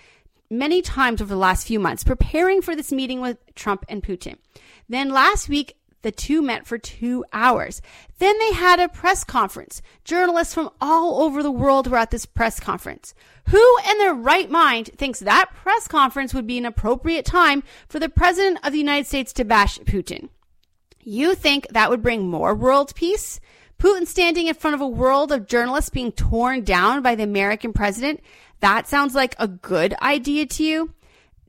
many 0.50 0.82
times 0.82 1.22
over 1.22 1.34
the 1.34 1.40
last 1.40 1.68
few 1.68 1.82
months 1.82 2.06
preparing 2.06 2.62
for 2.62 2.74
this 2.74 2.94
meeting 2.94 3.20
with 3.20 3.38
Trump 3.54 3.84
and 3.90 4.02
Putin. 4.02 4.38
Then 4.88 5.10
last 5.10 5.50
week, 5.50 5.76
the 6.06 6.12
two 6.12 6.44
met 6.44 6.68
for 6.68 6.78
two 6.78 7.26
hours. 7.34 7.82
Then 8.20 8.38
they 8.38 8.54
had 8.54 8.80
a 8.80 8.88
press 8.88 9.24
conference. 9.24 9.82
Journalists 10.04 10.54
from 10.54 10.70
all 10.80 11.24
over 11.24 11.42
the 11.42 11.50
world 11.50 11.88
were 11.88 11.98
at 11.98 12.12
this 12.12 12.28
press 12.28 12.60
conference. 12.60 13.16
Who 13.50 13.78
in 13.90 13.98
their 13.98 14.14
right 14.14 14.48
mind 14.48 14.92
thinks 14.96 15.20
that 15.20 15.50
press 15.56 15.88
conference 15.88 16.32
would 16.32 16.46
be 16.46 16.60
an 16.60 16.66
appropriate 16.68 17.26
time 17.26 17.64
for 17.90 17.98
the 17.98 18.08
President 18.08 18.60
of 18.64 18.72
the 18.72 18.78
United 18.78 19.08
States 19.08 19.34
to 19.34 19.44
bash 19.44 19.80
Putin? 19.80 20.30
You 21.02 21.34
think 21.34 21.68
that 21.72 21.90
would 21.90 22.04
bring 22.04 22.28
more 22.28 22.54
world 22.54 22.94
peace? 22.94 23.40
Putin 23.80 24.06
standing 24.06 24.46
in 24.46 24.54
front 24.54 24.76
of 24.76 24.82
a 24.82 24.88
world 24.88 25.32
of 25.32 25.48
journalists 25.48 25.90
being 25.90 26.12
torn 26.12 26.64
down 26.64 27.02
by 27.02 27.16
the 27.16 27.24
American 27.24 27.74
president, 27.74 28.22
that 28.60 28.88
sounds 28.88 29.16
like 29.16 29.36
a 29.40 29.48
good 29.48 29.96
idea 30.04 30.46
to 30.46 30.64
you? 30.64 30.94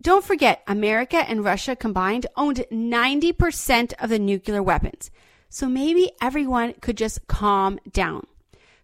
Don't 0.00 0.24
forget, 0.24 0.62
America 0.66 1.16
and 1.16 1.44
Russia 1.44 1.74
combined 1.74 2.26
owned 2.36 2.64
90% 2.70 3.94
of 3.98 4.10
the 4.10 4.18
nuclear 4.18 4.62
weapons. 4.62 5.10
So 5.48 5.68
maybe 5.68 6.12
everyone 6.20 6.74
could 6.80 6.96
just 6.96 7.26
calm 7.28 7.78
down. 7.90 8.26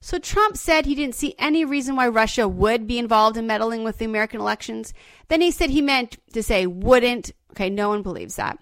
So 0.01 0.19
Trump 0.19 0.57
said 0.57 0.85
he 0.85 0.97
didn't 0.97 1.15
see 1.15 1.37
any 1.39 1.65
reason 1.65 1.95
why 1.95 2.09
Russia 2.09 2.49
would 2.49 2.89
be 2.89 2.99
involved 2.99 3.37
in 3.37 3.47
meddling 3.47 3.85
with 3.85 3.99
the 3.99 4.05
American 4.05 4.41
elections. 4.41 4.93
Then 5.29 5.41
he 5.41 5.53
said 5.53 5.71
he 5.71 5.81
meant 5.81 6.19
to 6.33 6.43
say 6.43 6.67
wouldn't. 6.67 7.31
Okay, 7.53 7.71
no 7.71 7.89
one 7.89 8.03
believes 8.03 8.35
that. 8.35 8.59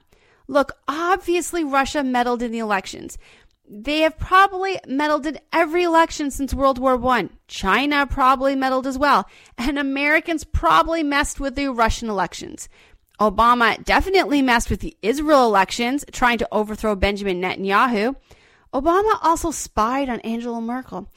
Look, 0.49 0.73
obviously 0.87 1.65
Russia 1.65 2.05
meddled 2.05 2.43
in 2.43 2.53
the 2.53 2.59
elections. 2.59 3.17
They 3.73 4.01
have 4.01 4.19
probably 4.19 4.81
meddled 4.89 5.27
in 5.27 5.39
every 5.53 5.85
election 5.85 6.33
since 6.33 6.53
World 6.53 6.81
War 6.81 6.97
One. 6.97 7.31
China 7.47 8.05
probably 8.05 8.57
meddled 8.57 8.85
as 8.85 8.99
well. 8.99 9.29
And 9.57 9.79
Americans 9.79 10.43
probably 10.43 11.05
messed 11.05 11.39
with 11.39 11.55
the 11.55 11.69
Russian 11.69 12.11
elections. 12.11 12.69
Obama 13.21 13.83
definitely 13.85 14.43
messed 14.43 14.71
with 14.71 14.81
the 14.81 14.97
Israel 15.03 15.47
elections, 15.47 16.05
trying 16.11 16.39
to 16.39 16.49
overthrow 16.51 16.97
Benjamin 16.97 17.41
Netanyahu. 17.41 18.17
Obama 18.75 19.19
also 19.23 19.53
spied 19.53 20.09
on 20.09 20.19
Angela 20.21 20.61
Merkel. 20.61 21.09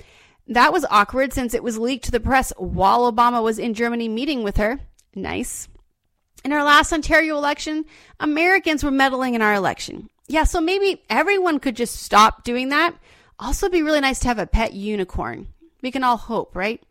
That 0.48 0.72
was 0.72 0.86
awkward 0.92 1.34
since 1.34 1.56
it 1.56 1.64
was 1.64 1.80
leaked 1.80 2.06
to 2.06 2.12
the 2.12 2.20
press 2.20 2.54
while 2.58 3.12
Obama 3.12 3.42
was 3.42 3.58
in 3.58 3.74
Germany 3.74 4.08
meeting 4.10 4.44
with 4.44 4.58
her. 4.58 4.80
Nice. 5.16 5.70
In 6.46 6.52
our 6.52 6.64
last 6.64 6.94
Ontario 6.94 7.36
election, 7.36 7.86
Americans 8.20 8.84
were 8.84 8.92
meddling 8.92 9.34
in 9.34 9.42
our 9.42 9.56
election. 9.56 10.10
Yeah, 10.28 10.46
so 10.46 10.62
maybe 10.62 11.04
everyone 11.10 11.60
could 11.60 11.76
just 11.76 12.02
stop 12.02 12.44
doing 12.44 12.70
that. 12.70 12.96
Also, 13.40 13.70
be 13.70 13.82
really 13.82 14.00
nice 14.00 14.20
to 14.20 14.28
have 14.28 14.40
a 14.40 14.48
pet 14.48 14.74
unicorn. 14.74 15.48
We 15.82 15.92
can 15.92 16.04
all 16.04 16.18
hope, 16.18 16.56
right? 16.56 16.82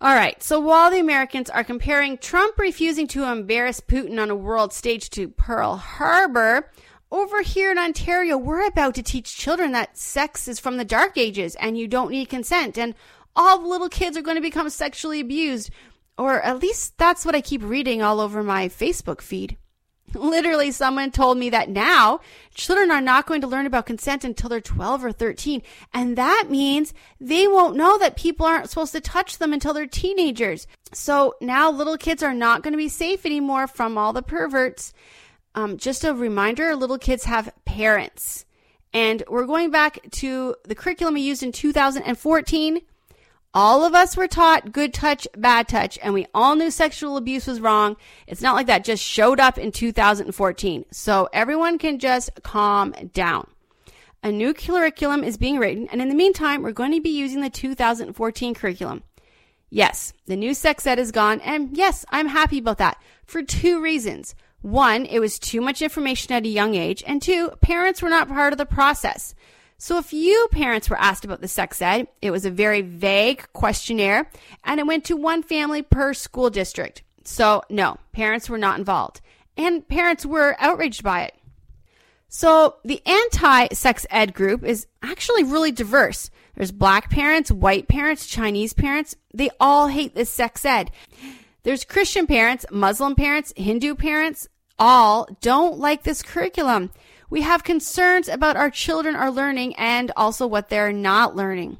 All 0.00 0.14
right, 0.14 0.42
so 0.42 0.58
while 0.58 0.90
the 0.90 0.98
Americans 0.98 1.48
are 1.48 1.64
comparing 1.64 2.18
Trump 2.18 2.58
refusing 2.58 3.06
to 3.08 3.24
embarrass 3.24 3.80
Putin 3.80 4.20
on 4.20 4.30
a 4.30 4.36
world 4.36 4.72
stage 4.72 5.10
to 5.10 5.28
Pearl 5.28 5.76
Harbor, 5.76 6.70
over 7.12 7.42
here 7.42 7.70
in 7.70 7.78
Ontario, 7.78 8.38
we're 8.38 8.66
about 8.66 8.94
to 8.94 9.02
teach 9.02 9.36
children 9.36 9.72
that 9.72 9.98
sex 9.98 10.48
is 10.48 10.58
from 10.58 10.78
the 10.78 10.84
dark 10.84 11.18
ages 11.18 11.54
and 11.56 11.76
you 11.76 11.86
don't 11.86 12.10
need 12.10 12.30
consent. 12.30 12.78
And 12.78 12.94
all 13.36 13.58
the 13.58 13.68
little 13.68 13.90
kids 13.90 14.16
are 14.16 14.22
going 14.22 14.36
to 14.36 14.40
become 14.40 14.70
sexually 14.70 15.20
abused. 15.20 15.70
Or 16.16 16.40
at 16.40 16.60
least 16.60 16.96
that's 16.96 17.26
what 17.26 17.34
I 17.34 17.40
keep 17.40 17.62
reading 17.62 18.02
all 18.02 18.18
over 18.18 18.42
my 18.42 18.68
Facebook 18.68 19.20
feed. 19.20 19.58
Literally, 20.14 20.70
someone 20.70 21.10
told 21.10 21.38
me 21.38 21.50
that 21.50 21.68
now 21.68 22.20
children 22.54 22.90
are 22.90 23.00
not 23.00 23.26
going 23.26 23.40
to 23.40 23.46
learn 23.46 23.66
about 23.66 23.86
consent 23.86 24.24
until 24.24 24.48
they're 24.48 24.60
12 24.60 25.04
or 25.04 25.12
13. 25.12 25.62
And 25.94 26.16
that 26.16 26.46
means 26.50 26.92
they 27.20 27.48
won't 27.48 27.76
know 27.76 27.98
that 27.98 28.16
people 28.16 28.46
aren't 28.46 28.68
supposed 28.68 28.92
to 28.92 29.00
touch 29.00 29.38
them 29.38 29.52
until 29.52 29.72
they're 29.72 29.86
teenagers. 29.86 30.66
So 30.92 31.34
now 31.40 31.70
little 31.70 31.96
kids 31.96 32.22
are 32.22 32.34
not 32.34 32.62
going 32.62 32.72
to 32.72 32.78
be 32.78 32.88
safe 32.88 33.24
anymore 33.24 33.66
from 33.66 33.96
all 33.96 34.12
the 34.12 34.22
perverts. 34.22 34.92
Um, 35.54 35.76
just 35.76 36.04
a 36.04 36.14
reminder 36.14 36.74
little 36.76 36.98
kids 36.98 37.24
have 37.24 37.52
parents. 37.64 38.44
And 38.94 39.22
we're 39.28 39.46
going 39.46 39.70
back 39.70 40.00
to 40.12 40.54
the 40.64 40.74
curriculum 40.74 41.14
we 41.14 41.22
used 41.22 41.42
in 41.42 41.52
2014. 41.52 42.80
All 43.54 43.84
of 43.84 43.94
us 43.94 44.16
were 44.16 44.28
taught 44.28 44.72
good 44.72 44.94
touch, 44.94 45.28
bad 45.36 45.68
touch, 45.68 45.98
and 46.02 46.14
we 46.14 46.26
all 46.32 46.56
knew 46.56 46.70
sexual 46.70 47.18
abuse 47.18 47.46
was 47.46 47.60
wrong. 47.60 47.96
It's 48.26 48.40
not 48.40 48.54
like 48.54 48.66
that 48.66 48.82
just 48.82 49.04
showed 49.04 49.38
up 49.38 49.58
in 49.58 49.72
2014. 49.72 50.86
So 50.90 51.28
everyone 51.34 51.76
can 51.78 51.98
just 51.98 52.30
calm 52.42 52.94
down. 53.12 53.46
A 54.22 54.32
new 54.32 54.54
curriculum 54.54 55.22
is 55.22 55.36
being 55.36 55.58
written, 55.58 55.86
and 55.92 56.00
in 56.00 56.08
the 56.08 56.14
meantime, 56.14 56.62
we're 56.62 56.72
going 56.72 56.92
to 56.92 57.00
be 57.00 57.10
using 57.10 57.42
the 57.42 57.50
2014 57.50 58.54
curriculum. 58.54 59.02
Yes, 59.68 60.14
the 60.26 60.36
new 60.36 60.54
sex 60.54 60.86
ed 60.86 60.98
is 60.98 61.12
gone, 61.12 61.40
and 61.40 61.76
yes, 61.76 62.06
I'm 62.08 62.28
happy 62.28 62.58
about 62.58 62.78
that 62.78 63.02
for 63.26 63.42
two 63.42 63.82
reasons. 63.82 64.34
One, 64.62 65.06
it 65.06 65.18
was 65.18 65.40
too 65.40 65.60
much 65.60 65.82
information 65.82 66.32
at 66.32 66.46
a 66.46 66.48
young 66.48 66.76
age. 66.76 67.02
And 67.06 67.20
two, 67.20 67.50
parents 67.60 68.00
were 68.00 68.08
not 68.08 68.28
part 68.28 68.52
of 68.52 68.58
the 68.58 68.66
process. 68.66 69.34
So 69.82 69.98
if 69.98 70.12
you 70.12 70.46
parents 70.52 70.88
were 70.88 71.00
asked 71.00 71.24
about 71.24 71.40
the 71.40 71.48
sex 71.48 71.82
ed, 71.82 72.06
it 72.20 72.30
was 72.30 72.44
a 72.44 72.52
very 72.52 72.82
vague 72.82 73.44
questionnaire 73.52 74.30
and 74.62 74.78
it 74.78 74.86
went 74.86 75.04
to 75.06 75.16
one 75.16 75.42
family 75.42 75.82
per 75.82 76.14
school 76.14 76.50
district. 76.50 77.02
So 77.24 77.64
no, 77.68 77.96
parents 78.12 78.48
were 78.48 78.58
not 78.58 78.78
involved 78.78 79.20
and 79.56 79.88
parents 79.88 80.24
were 80.24 80.54
outraged 80.60 81.02
by 81.02 81.22
it. 81.22 81.34
So 82.28 82.76
the 82.84 83.02
anti-sex 83.04 84.06
ed 84.08 84.34
group 84.34 84.62
is 84.62 84.86
actually 85.02 85.42
really 85.42 85.72
diverse. 85.72 86.30
There's 86.54 86.70
black 86.70 87.10
parents, 87.10 87.50
white 87.50 87.88
parents, 87.88 88.28
Chinese 88.28 88.74
parents. 88.74 89.16
They 89.34 89.50
all 89.58 89.88
hate 89.88 90.14
this 90.14 90.30
sex 90.30 90.64
ed. 90.64 90.92
There's 91.64 91.84
Christian 91.84 92.28
parents, 92.28 92.64
Muslim 92.70 93.16
parents, 93.16 93.52
Hindu 93.56 93.96
parents, 93.96 94.46
all 94.78 95.26
don't 95.40 95.78
like 95.78 96.04
this 96.04 96.22
curriculum. 96.22 96.92
We 97.32 97.40
have 97.40 97.64
concerns 97.64 98.28
about 98.28 98.58
our 98.58 98.68
children 98.68 99.16
are 99.16 99.30
learning 99.30 99.74
and 99.76 100.12
also 100.18 100.46
what 100.46 100.68
they're 100.68 100.92
not 100.92 101.34
learning. 101.34 101.78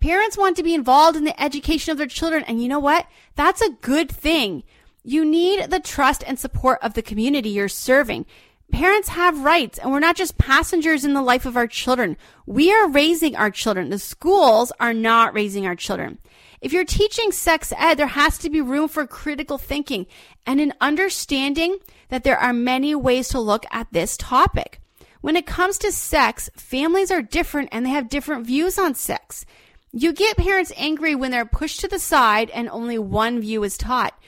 Parents 0.00 0.36
want 0.36 0.56
to 0.56 0.64
be 0.64 0.74
involved 0.74 1.16
in 1.16 1.22
the 1.22 1.40
education 1.40 1.92
of 1.92 1.98
their 1.98 2.08
children, 2.08 2.42
and 2.48 2.60
you 2.60 2.66
know 2.66 2.80
what? 2.80 3.06
That's 3.36 3.60
a 3.62 3.70
good 3.80 4.10
thing. 4.10 4.64
You 5.04 5.24
need 5.24 5.70
the 5.70 5.78
trust 5.78 6.24
and 6.26 6.36
support 6.36 6.80
of 6.82 6.94
the 6.94 7.00
community 7.00 7.50
you're 7.50 7.68
serving. 7.68 8.26
Parents 8.72 9.10
have 9.10 9.44
rights, 9.44 9.78
and 9.78 9.92
we're 9.92 10.00
not 10.00 10.16
just 10.16 10.36
passengers 10.36 11.04
in 11.04 11.14
the 11.14 11.22
life 11.22 11.46
of 11.46 11.56
our 11.56 11.68
children. 11.68 12.16
We 12.44 12.72
are 12.72 12.88
raising 12.88 13.36
our 13.36 13.52
children. 13.52 13.90
The 13.90 14.00
schools 14.00 14.72
are 14.80 14.92
not 14.92 15.32
raising 15.32 15.64
our 15.64 15.76
children. 15.76 16.18
If 16.60 16.72
you're 16.72 16.84
teaching 16.84 17.30
sex 17.30 17.72
ed, 17.76 17.94
there 17.94 18.08
has 18.08 18.36
to 18.38 18.50
be 18.50 18.60
room 18.60 18.88
for 18.88 19.06
critical 19.06 19.58
thinking 19.58 20.08
and 20.44 20.60
an 20.60 20.72
understanding 20.80 21.78
that 22.08 22.24
there 22.24 22.38
are 22.38 22.52
many 22.52 22.94
ways 22.94 23.28
to 23.28 23.40
look 23.40 23.64
at 23.70 23.92
this 23.92 24.16
topic. 24.16 24.80
When 25.20 25.36
it 25.36 25.46
comes 25.46 25.78
to 25.78 25.92
sex, 25.92 26.48
families 26.56 27.10
are 27.10 27.22
different 27.22 27.70
and 27.72 27.84
they 27.84 27.90
have 27.90 28.08
different 28.08 28.46
views 28.46 28.78
on 28.78 28.94
sex. 28.94 29.44
You 29.92 30.12
get 30.12 30.36
parents 30.36 30.72
angry 30.76 31.14
when 31.14 31.30
they're 31.30 31.44
pushed 31.44 31.80
to 31.80 31.88
the 31.88 31.98
side 31.98 32.50
and 32.50 32.68
only 32.68 32.98
one 32.98 33.40
view 33.40 33.64
is 33.64 33.76
taught. 33.76 34.18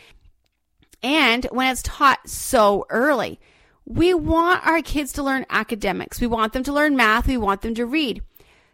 And 1.02 1.44
when 1.50 1.70
it's 1.70 1.82
taught 1.82 2.28
so 2.28 2.86
early. 2.90 3.40
We 3.86 4.14
want 4.14 4.66
our 4.66 4.82
kids 4.82 5.12
to 5.14 5.22
learn 5.22 5.46
academics. 5.50 6.20
We 6.20 6.26
want 6.26 6.52
them 6.52 6.62
to 6.64 6.72
learn 6.72 6.96
math. 6.96 7.26
We 7.26 7.36
want 7.36 7.62
them 7.62 7.74
to 7.74 7.86
read. 7.86 8.22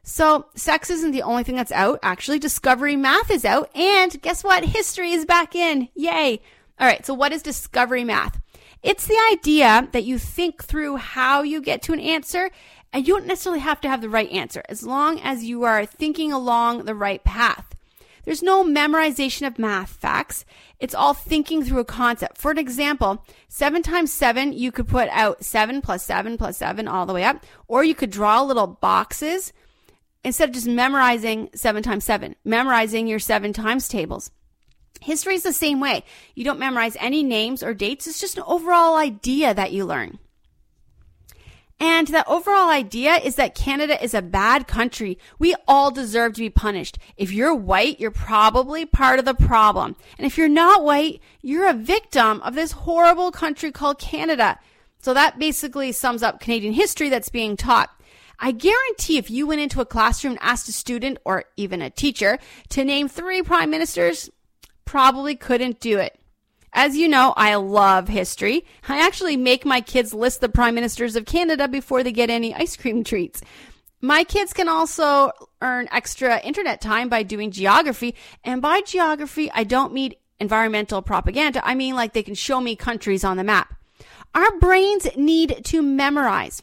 So 0.02 0.46
sex 0.54 0.88
isn't 0.90 1.10
the 1.10 1.22
only 1.22 1.42
thing 1.42 1.56
that's 1.56 1.72
out. 1.72 1.98
Actually, 2.02 2.38
Discovery 2.38 2.96
Math 2.96 3.30
is 3.30 3.44
out. 3.44 3.74
And 3.74 4.20
guess 4.22 4.44
what? 4.44 4.64
History 4.64 5.10
is 5.12 5.24
back 5.24 5.56
in. 5.56 5.88
Yay. 5.94 6.40
All 6.78 6.86
right. 6.86 7.04
So 7.04 7.12
what 7.12 7.32
is 7.32 7.42
Discovery 7.42 8.04
Math? 8.04 8.40
It's 8.82 9.06
the 9.06 9.20
idea 9.32 9.88
that 9.92 10.04
you 10.04 10.18
think 10.18 10.62
through 10.64 10.96
how 10.96 11.42
you 11.42 11.60
get 11.60 11.82
to 11.82 11.92
an 11.92 12.00
answer 12.00 12.50
and 12.92 13.06
you 13.06 13.14
don't 13.14 13.26
necessarily 13.26 13.60
have 13.60 13.80
to 13.82 13.88
have 13.88 14.00
the 14.00 14.08
right 14.08 14.30
answer 14.30 14.62
as 14.68 14.82
long 14.82 15.20
as 15.20 15.44
you 15.44 15.64
are 15.64 15.84
thinking 15.84 16.32
along 16.32 16.84
the 16.84 16.94
right 16.94 17.22
path. 17.24 17.76
There's 18.24 18.42
no 18.42 18.64
memorization 18.64 19.46
of 19.46 19.58
math 19.58 19.90
facts. 19.90 20.44
It's 20.80 20.94
all 20.94 21.14
thinking 21.14 21.64
through 21.64 21.78
a 21.78 21.84
concept. 21.84 22.38
For 22.38 22.50
an 22.50 22.58
example, 22.58 23.24
seven 23.48 23.82
times 23.82 24.12
seven, 24.12 24.52
you 24.52 24.72
could 24.72 24.88
put 24.88 25.08
out 25.10 25.44
seven 25.44 25.80
plus 25.80 26.02
seven 26.02 26.36
plus 26.36 26.56
seven 26.56 26.88
all 26.88 27.06
the 27.06 27.12
way 27.12 27.22
up, 27.22 27.44
or 27.68 27.84
you 27.84 27.94
could 27.94 28.10
draw 28.10 28.42
little 28.42 28.66
boxes 28.66 29.52
instead 30.24 30.48
of 30.48 30.54
just 30.54 30.66
memorizing 30.66 31.50
seven 31.54 31.84
times 31.84 32.02
seven, 32.02 32.34
memorizing 32.44 33.06
your 33.06 33.20
seven 33.20 33.52
times 33.52 33.86
tables. 33.86 34.32
History 35.00 35.34
is 35.34 35.42
the 35.42 35.52
same 35.52 35.80
way. 35.80 36.04
You 36.34 36.44
don't 36.44 36.58
memorize 36.58 36.96
any 36.98 37.22
names 37.22 37.62
or 37.62 37.74
dates. 37.74 38.06
It's 38.06 38.20
just 38.20 38.36
an 38.36 38.44
overall 38.46 38.96
idea 38.96 39.54
that 39.54 39.72
you 39.72 39.84
learn. 39.84 40.18
And 41.78 42.08
the 42.08 42.26
overall 42.26 42.70
idea 42.70 43.16
is 43.16 43.36
that 43.36 43.54
Canada 43.54 44.02
is 44.02 44.14
a 44.14 44.22
bad 44.22 44.66
country. 44.66 45.18
We 45.38 45.54
all 45.68 45.90
deserve 45.90 46.32
to 46.34 46.40
be 46.40 46.48
punished. 46.48 46.98
If 47.18 47.32
you're 47.32 47.54
white, 47.54 48.00
you're 48.00 48.10
probably 48.10 48.86
part 48.86 49.18
of 49.18 49.26
the 49.26 49.34
problem. 49.34 49.94
And 50.16 50.26
if 50.26 50.38
you're 50.38 50.48
not 50.48 50.84
white, 50.84 51.20
you're 51.42 51.68
a 51.68 51.74
victim 51.74 52.40
of 52.40 52.54
this 52.54 52.72
horrible 52.72 53.30
country 53.30 53.72
called 53.72 53.98
Canada. 53.98 54.58
So 55.02 55.12
that 55.12 55.38
basically 55.38 55.92
sums 55.92 56.22
up 56.22 56.40
Canadian 56.40 56.72
history 56.72 57.10
that's 57.10 57.28
being 57.28 57.58
taught. 57.58 57.90
I 58.38 58.52
guarantee 58.52 59.18
if 59.18 59.30
you 59.30 59.46
went 59.46 59.60
into 59.60 59.80
a 59.80 59.86
classroom 59.86 60.32
and 60.32 60.42
asked 60.42 60.68
a 60.68 60.72
student 60.72 61.18
or 61.24 61.44
even 61.56 61.82
a 61.82 61.90
teacher 61.90 62.38
to 62.70 62.84
name 62.84 63.08
three 63.08 63.42
prime 63.42 63.70
ministers, 63.70 64.30
probably 64.86 65.36
couldn't 65.36 65.80
do 65.80 65.98
it. 65.98 66.18
As 66.72 66.96
you 66.96 67.08
know, 67.08 67.34
I 67.36 67.54
love 67.56 68.08
history. 68.08 68.64
I 68.88 69.04
actually 69.04 69.36
make 69.36 69.66
my 69.66 69.80
kids 69.80 70.14
list 70.14 70.40
the 70.40 70.48
prime 70.48 70.74
ministers 70.74 71.16
of 71.16 71.26
Canada 71.26 71.68
before 71.68 72.02
they 72.02 72.12
get 72.12 72.30
any 72.30 72.54
ice 72.54 72.76
cream 72.76 73.04
treats. 73.04 73.42
My 74.00 74.24
kids 74.24 74.52
can 74.52 74.68
also 74.68 75.32
earn 75.60 75.88
extra 75.90 76.40
internet 76.40 76.80
time 76.80 77.08
by 77.08 77.22
doing 77.22 77.50
geography. 77.50 78.14
And 78.44 78.62
by 78.62 78.80
geography, 78.80 79.50
I 79.52 79.64
don't 79.64 79.92
mean 79.92 80.14
environmental 80.38 81.02
propaganda. 81.02 81.66
I 81.66 81.74
mean 81.74 81.94
like 81.94 82.12
they 82.12 82.22
can 82.22 82.34
show 82.34 82.60
me 82.60 82.76
countries 82.76 83.24
on 83.24 83.36
the 83.36 83.44
map. 83.44 83.74
Our 84.34 84.58
brains 84.58 85.08
need 85.16 85.64
to 85.64 85.82
memorize 85.82 86.62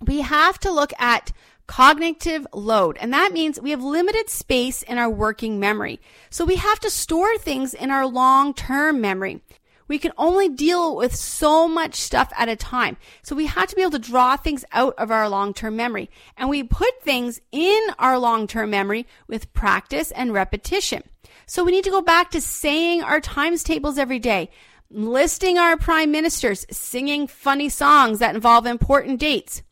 we 0.00 0.20
have 0.20 0.58
to 0.60 0.70
look 0.70 0.92
at 0.98 1.32
cognitive 1.66 2.46
load. 2.52 2.96
And 2.98 3.12
that 3.12 3.32
means 3.32 3.60
we 3.60 3.70
have 3.70 3.82
limited 3.82 4.30
space 4.30 4.82
in 4.82 4.98
our 4.98 5.10
working 5.10 5.58
memory. 5.58 6.00
So 6.30 6.44
we 6.44 6.56
have 6.56 6.80
to 6.80 6.90
store 6.90 7.36
things 7.38 7.74
in 7.74 7.90
our 7.90 8.06
long 8.06 8.54
term 8.54 9.00
memory. 9.00 9.42
We 9.88 9.98
can 9.98 10.12
only 10.18 10.48
deal 10.48 10.96
with 10.96 11.14
so 11.14 11.68
much 11.68 11.94
stuff 11.94 12.32
at 12.36 12.48
a 12.48 12.56
time. 12.56 12.96
So 13.22 13.36
we 13.36 13.46
have 13.46 13.68
to 13.68 13.76
be 13.76 13.82
able 13.82 13.92
to 13.92 13.98
draw 13.98 14.36
things 14.36 14.64
out 14.72 14.94
of 14.98 15.10
our 15.10 15.28
long-term 15.28 15.76
memory. 15.76 16.10
And 16.36 16.48
we 16.48 16.62
put 16.62 17.02
things 17.02 17.40
in 17.52 17.80
our 17.98 18.18
long-term 18.18 18.70
memory 18.70 19.06
with 19.28 19.52
practice 19.52 20.10
and 20.10 20.32
repetition. 20.32 21.02
So 21.46 21.62
we 21.62 21.72
need 21.72 21.84
to 21.84 21.90
go 21.90 22.02
back 22.02 22.30
to 22.32 22.40
saying 22.40 23.02
our 23.02 23.20
times 23.20 23.62
tables 23.62 23.98
every 23.98 24.18
day, 24.18 24.50
listing 24.90 25.58
our 25.58 25.76
prime 25.76 26.10
ministers, 26.10 26.66
singing 26.70 27.28
funny 27.28 27.68
songs 27.68 28.18
that 28.18 28.34
involve 28.34 28.66
important 28.66 29.20
dates. 29.20 29.62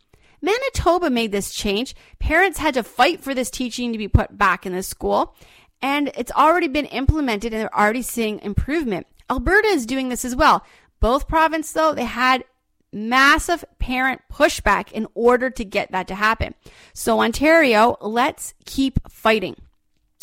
Manitoba 0.44 1.10
made 1.10 1.32
this 1.32 1.52
change. 1.52 1.94
Parents 2.18 2.58
had 2.58 2.74
to 2.74 2.82
fight 2.82 3.20
for 3.20 3.34
this 3.34 3.50
teaching 3.50 3.92
to 3.92 3.98
be 3.98 4.08
put 4.08 4.36
back 4.36 4.66
in 4.66 4.74
the 4.74 4.82
school, 4.82 5.34
and 5.80 6.12
it's 6.14 6.32
already 6.32 6.68
been 6.68 6.86
implemented 6.86 7.52
and 7.52 7.62
they're 7.62 7.78
already 7.78 8.02
seeing 8.02 8.40
improvement. 8.40 9.06
Alberta 9.30 9.68
is 9.68 9.86
doing 9.86 10.10
this 10.10 10.24
as 10.24 10.36
well. 10.36 10.64
Both 11.00 11.28
provinces, 11.28 11.72
though, 11.72 11.94
they 11.94 12.04
had 12.04 12.44
massive 12.92 13.64
parent 13.78 14.20
pushback 14.32 14.92
in 14.92 15.06
order 15.14 15.50
to 15.50 15.64
get 15.64 15.90
that 15.92 16.08
to 16.08 16.14
happen. 16.14 16.54
So, 16.92 17.20
Ontario, 17.20 17.96
let's 18.00 18.54
keep 18.64 19.00
fighting. 19.10 19.56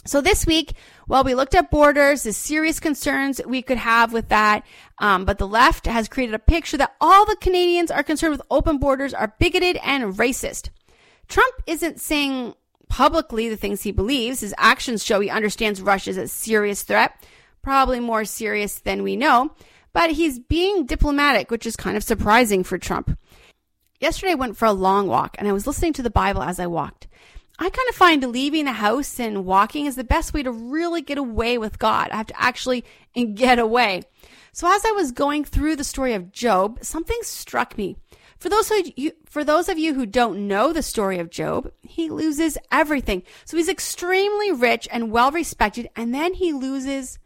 So 0.06 0.20
this 0.20 0.46
week, 0.46 0.74
well, 1.08 1.24
we 1.24 1.36
looked 1.36 1.54
at 1.54 1.70
borders, 1.70 2.24
the 2.24 2.34
serious 2.34 2.80
concerns 2.80 3.40
we 3.46 3.62
could 3.62 3.78
have 3.78 4.14
with 4.14 4.30
that. 4.30 4.66
Um, 4.98 5.26
but 5.26 5.38
the 5.38 5.48
left 5.48 5.86
has 5.86 6.08
created 6.08 6.34
a 6.34 6.40
picture 6.40 6.78
that 6.78 6.96
all 7.00 7.26
the 7.26 7.36
Canadians 7.36 7.92
are 7.92 8.04
concerned 8.04 8.32
with 8.32 8.42
open 8.50 8.80
borders 8.80 9.14
are 9.14 9.36
bigoted 9.40 9.78
and 9.84 10.16
racist. 10.16 10.70
Trump 11.28 11.56
isn't 11.68 12.02
saying 12.02 12.56
publicly 12.90 13.48
the 13.48 13.58
things 13.58 13.84
he 13.84 13.92
believes. 13.92 14.42
His 14.42 14.56
actions 14.58 15.06
show 15.06 15.20
he 15.20 15.30
understands 15.30 15.82
Russia 15.82 16.10
is 16.10 16.18
a 16.18 16.28
serious 16.28 16.84
threat 16.84 17.16
probably 17.62 18.00
more 18.00 18.26
serious 18.26 18.80
than 18.80 19.04
we 19.04 19.16
know, 19.16 19.52
but 19.94 20.12
he's 20.12 20.40
being 20.40 20.86
diplomatic, 20.86 21.52
which 21.52 21.66
is 21.66 21.76
kind 21.76 21.98
of 21.98 22.04
surprising 22.04 22.64
for 22.64 22.78
Trump. 22.78 23.18
Yesterday 24.00 24.32
I 24.32 24.36
went 24.36 24.58
for 24.58 24.66
a 24.66 24.74
long 24.74 25.08
walk 25.08 25.36
and 25.38 25.48
I 25.48 25.54
was 25.54 25.68
listening 25.68 25.94
to 25.94 26.04
the 26.04 26.10
Bible 26.10 26.42
as 26.42 26.60
I 26.60 26.68
walked. 26.68 27.08
I 27.62 27.69
kind 27.69 27.89
of 27.89 27.95
find 27.95 28.24
leaving 28.24 28.65
the 28.65 28.71
house 28.71 29.19
and 29.19 29.45
walking 29.45 29.86
is 29.86 29.95
the 29.95 30.04
best 30.04 30.34
way 30.34 30.41
to 30.41 30.52
really 30.52 31.04
get 31.04 31.19
away 31.19 31.60
with 31.60 31.78
God. 31.78 32.10
I 32.10 32.15
have 32.15 32.26
to 32.26 32.41
actually 32.41 32.84
get 33.36 33.60
away. 33.60 34.02
So 34.52 34.67
as 34.67 34.84
I 34.84 34.89
was 34.93 35.12
going 35.12 35.45
through 35.45 35.76
the 35.76 35.84
story 35.84 36.15
of 36.15 36.32
Job, 36.32 36.80
something 36.82 37.19
struck 37.21 37.78
me. 37.78 37.97
For 38.39 38.50
those 38.50 38.71
of 38.71 38.91
you, 38.95 39.12
for 39.30 39.43
those 39.43 39.69
of 39.69 39.78
you 39.78 39.93
who 39.93 40.08
don't 40.08 40.47
know 40.47 40.74
the 40.74 40.82
story 40.82 41.19
of 41.19 41.30
Job, 41.30 41.71
he 41.84 42.10
loses 42.10 42.58
everything. 42.71 43.21
So 43.45 43.58
he's 43.58 43.69
extremely 43.69 44.52
rich 44.52 44.88
and 44.91 45.12
well 45.12 45.30
respected, 45.30 45.88
and 45.95 46.15
then 46.15 46.34
he 46.34 46.52
loses 46.54 47.19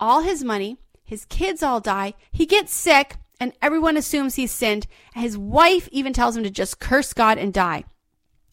all 0.00 0.22
his 0.22 0.42
money, 0.42 0.78
his 1.04 1.24
kids 1.26 1.62
all 1.62 1.78
die, 1.78 2.14
he 2.32 2.46
gets 2.46 2.74
sick, 2.74 3.14
and 3.38 3.52
everyone 3.62 3.96
assumes 3.96 4.34
he's 4.34 4.50
sinned. 4.50 4.88
His 5.14 5.38
wife 5.38 5.88
even 5.92 6.12
tells 6.12 6.36
him 6.36 6.42
to 6.42 6.50
just 6.50 6.80
curse 6.80 7.12
God 7.12 7.38
and 7.38 7.54
die. 7.54 7.84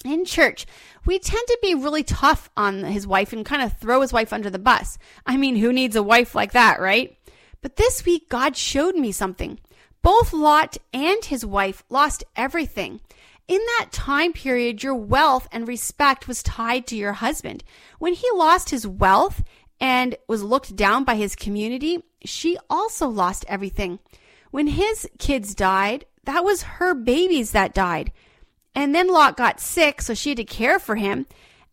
In 0.05 0.23
church, 0.23 0.67
we 1.03 1.17
tend 1.17 1.47
to 1.47 1.59
be 1.63 1.73
really 1.73 2.03
tough 2.03 2.49
on 2.55 2.83
his 2.83 3.07
wife 3.07 3.33
and 3.33 3.43
kind 3.45 3.63
of 3.63 3.77
throw 3.77 4.01
his 4.01 4.13
wife 4.13 4.31
under 4.31 4.51
the 4.51 4.59
bus. 4.59 4.99
I 5.25 5.35
mean, 5.35 5.55
who 5.55 5.73
needs 5.73 5.95
a 5.95 6.03
wife 6.03 6.35
like 6.35 6.51
that, 6.51 6.79
right? 6.79 7.17
But 7.61 7.75
this 7.75 8.05
week, 8.05 8.29
God 8.29 8.55
showed 8.55 8.95
me 8.95 9.11
something. 9.11 9.59
Both 10.03 10.31
Lot 10.31 10.77
and 10.93 11.25
his 11.25 11.43
wife 11.43 11.83
lost 11.89 12.23
everything. 12.35 13.01
In 13.47 13.59
that 13.79 13.87
time 13.91 14.33
period, 14.33 14.83
your 14.83 14.93
wealth 14.93 15.47
and 15.51 15.67
respect 15.67 16.27
was 16.27 16.43
tied 16.43 16.85
to 16.87 16.95
your 16.95 17.13
husband. 17.13 17.63
When 17.97 18.13
he 18.13 18.27
lost 18.35 18.69
his 18.69 18.85
wealth 18.85 19.43
and 19.79 20.15
was 20.27 20.43
looked 20.43 20.75
down 20.75 21.03
by 21.03 21.15
his 21.15 21.35
community, 21.35 22.03
she 22.23 22.59
also 22.69 23.07
lost 23.07 23.45
everything. 23.47 23.97
When 24.51 24.67
his 24.67 25.09
kids 25.17 25.55
died, 25.55 26.05
that 26.25 26.43
was 26.43 26.63
her 26.63 26.93
babies 26.93 27.51
that 27.51 27.73
died. 27.73 28.11
And 28.75 28.93
then 28.93 29.07
Lot 29.07 29.37
got 29.37 29.61
sick, 29.61 30.01
so 30.01 30.13
she 30.13 30.29
had 30.29 30.37
to 30.37 30.43
care 30.43 30.77
for 30.77 30.97
him. 30.97 31.25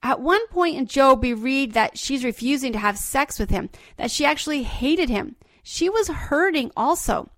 At 0.02 0.20
one 0.20 0.46
point 0.48 0.76
in 0.76 0.86
Job, 0.86 1.20
we 1.20 1.32
read 1.32 1.72
that 1.72 1.98
she's 1.98 2.24
refusing 2.24 2.72
to 2.72 2.78
have 2.78 2.96
sex 2.96 3.38
with 3.38 3.50
him, 3.50 3.70
that 3.96 4.10
she 4.10 4.24
actually 4.24 4.62
hated 4.62 5.08
him. 5.08 5.36
She 5.62 5.88
was 5.88 6.08
hurting 6.08 6.70
also. 6.76 7.28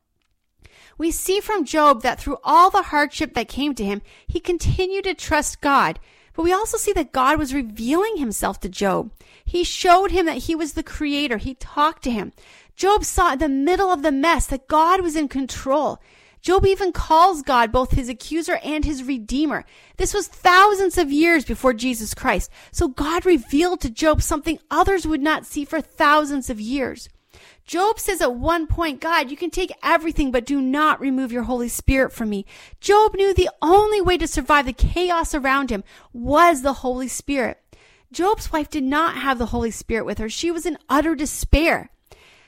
We 0.96 1.10
see 1.10 1.40
from 1.40 1.64
Job 1.64 2.02
that 2.02 2.20
through 2.20 2.38
all 2.44 2.70
the 2.70 2.82
hardship 2.82 3.34
that 3.34 3.48
came 3.48 3.74
to 3.74 3.84
him, 3.84 4.02
he 4.26 4.38
continued 4.38 5.04
to 5.04 5.14
trust 5.14 5.60
God. 5.60 5.98
But 6.34 6.42
we 6.42 6.52
also 6.52 6.76
see 6.76 6.92
that 6.92 7.12
God 7.12 7.38
was 7.38 7.54
revealing 7.54 8.16
himself 8.16 8.60
to 8.60 8.68
Job. 8.68 9.12
He 9.44 9.64
showed 9.64 10.10
him 10.10 10.26
that 10.26 10.44
he 10.44 10.54
was 10.54 10.72
the 10.72 10.82
creator. 10.82 11.36
He 11.36 11.54
talked 11.54 12.02
to 12.04 12.10
him. 12.10 12.32
Job 12.76 13.04
saw 13.04 13.32
in 13.32 13.38
the 13.38 13.48
middle 13.48 13.90
of 13.90 14.02
the 14.02 14.12
mess 14.12 14.46
that 14.46 14.68
God 14.68 15.00
was 15.00 15.16
in 15.16 15.28
control. 15.28 16.00
Job 16.44 16.66
even 16.66 16.92
calls 16.92 17.40
God 17.40 17.72
both 17.72 17.92
his 17.92 18.10
accuser 18.10 18.58
and 18.62 18.84
his 18.84 19.02
redeemer. 19.02 19.64
This 19.96 20.12
was 20.12 20.28
thousands 20.28 20.98
of 20.98 21.10
years 21.10 21.42
before 21.42 21.72
Jesus 21.72 22.12
Christ. 22.12 22.50
So 22.70 22.86
God 22.86 23.24
revealed 23.24 23.80
to 23.80 23.88
Job 23.88 24.20
something 24.20 24.58
others 24.70 25.06
would 25.06 25.22
not 25.22 25.46
see 25.46 25.64
for 25.64 25.80
thousands 25.80 26.50
of 26.50 26.60
years. 26.60 27.08
Job 27.64 27.98
says 27.98 28.20
at 28.20 28.34
one 28.34 28.66
point, 28.66 29.00
God, 29.00 29.30
you 29.30 29.38
can 29.38 29.48
take 29.48 29.72
everything, 29.82 30.30
but 30.30 30.44
do 30.44 30.60
not 30.60 31.00
remove 31.00 31.32
your 31.32 31.44
Holy 31.44 31.70
Spirit 31.70 32.12
from 32.12 32.28
me. 32.28 32.44
Job 32.78 33.14
knew 33.14 33.32
the 33.32 33.48
only 33.62 34.02
way 34.02 34.18
to 34.18 34.28
survive 34.28 34.66
the 34.66 34.74
chaos 34.74 35.34
around 35.34 35.70
him 35.70 35.82
was 36.12 36.60
the 36.60 36.74
Holy 36.74 37.08
Spirit. 37.08 37.58
Job's 38.12 38.52
wife 38.52 38.68
did 38.68 38.84
not 38.84 39.16
have 39.16 39.38
the 39.38 39.46
Holy 39.46 39.70
Spirit 39.70 40.04
with 40.04 40.18
her. 40.18 40.28
She 40.28 40.50
was 40.50 40.66
in 40.66 40.76
utter 40.90 41.14
despair. 41.14 41.88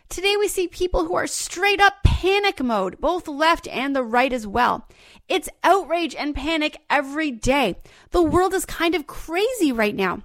Today 0.08 0.36
we 0.36 0.48
see 0.48 0.68
people 0.68 1.04
who 1.04 1.16
are 1.16 1.26
straight 1.26 1.80
up 1.80 1.94
panic 2.04 2.62
mode, 2.62 3.00
both 3.00 3.26
left 3.26 3.66
and 3.68 3.94
the 3.94 4.04
right 4.04 4.32
as 4.32 4.46
well. 4.46 4.88
It's 5.28 5.48
outrage 5.64 6.14
and 6.14 6.34
panic 6.34 6.78
every 6.88 7.30
day. 7.30 7.76
The 8.12 8.22
world 8.22 8.54
is 8.54 8.64
kind 8.64 8.94
of 8.94 9.06
crazy 9.06 9.72
right 9.72 9.94
now. 9.94 10.22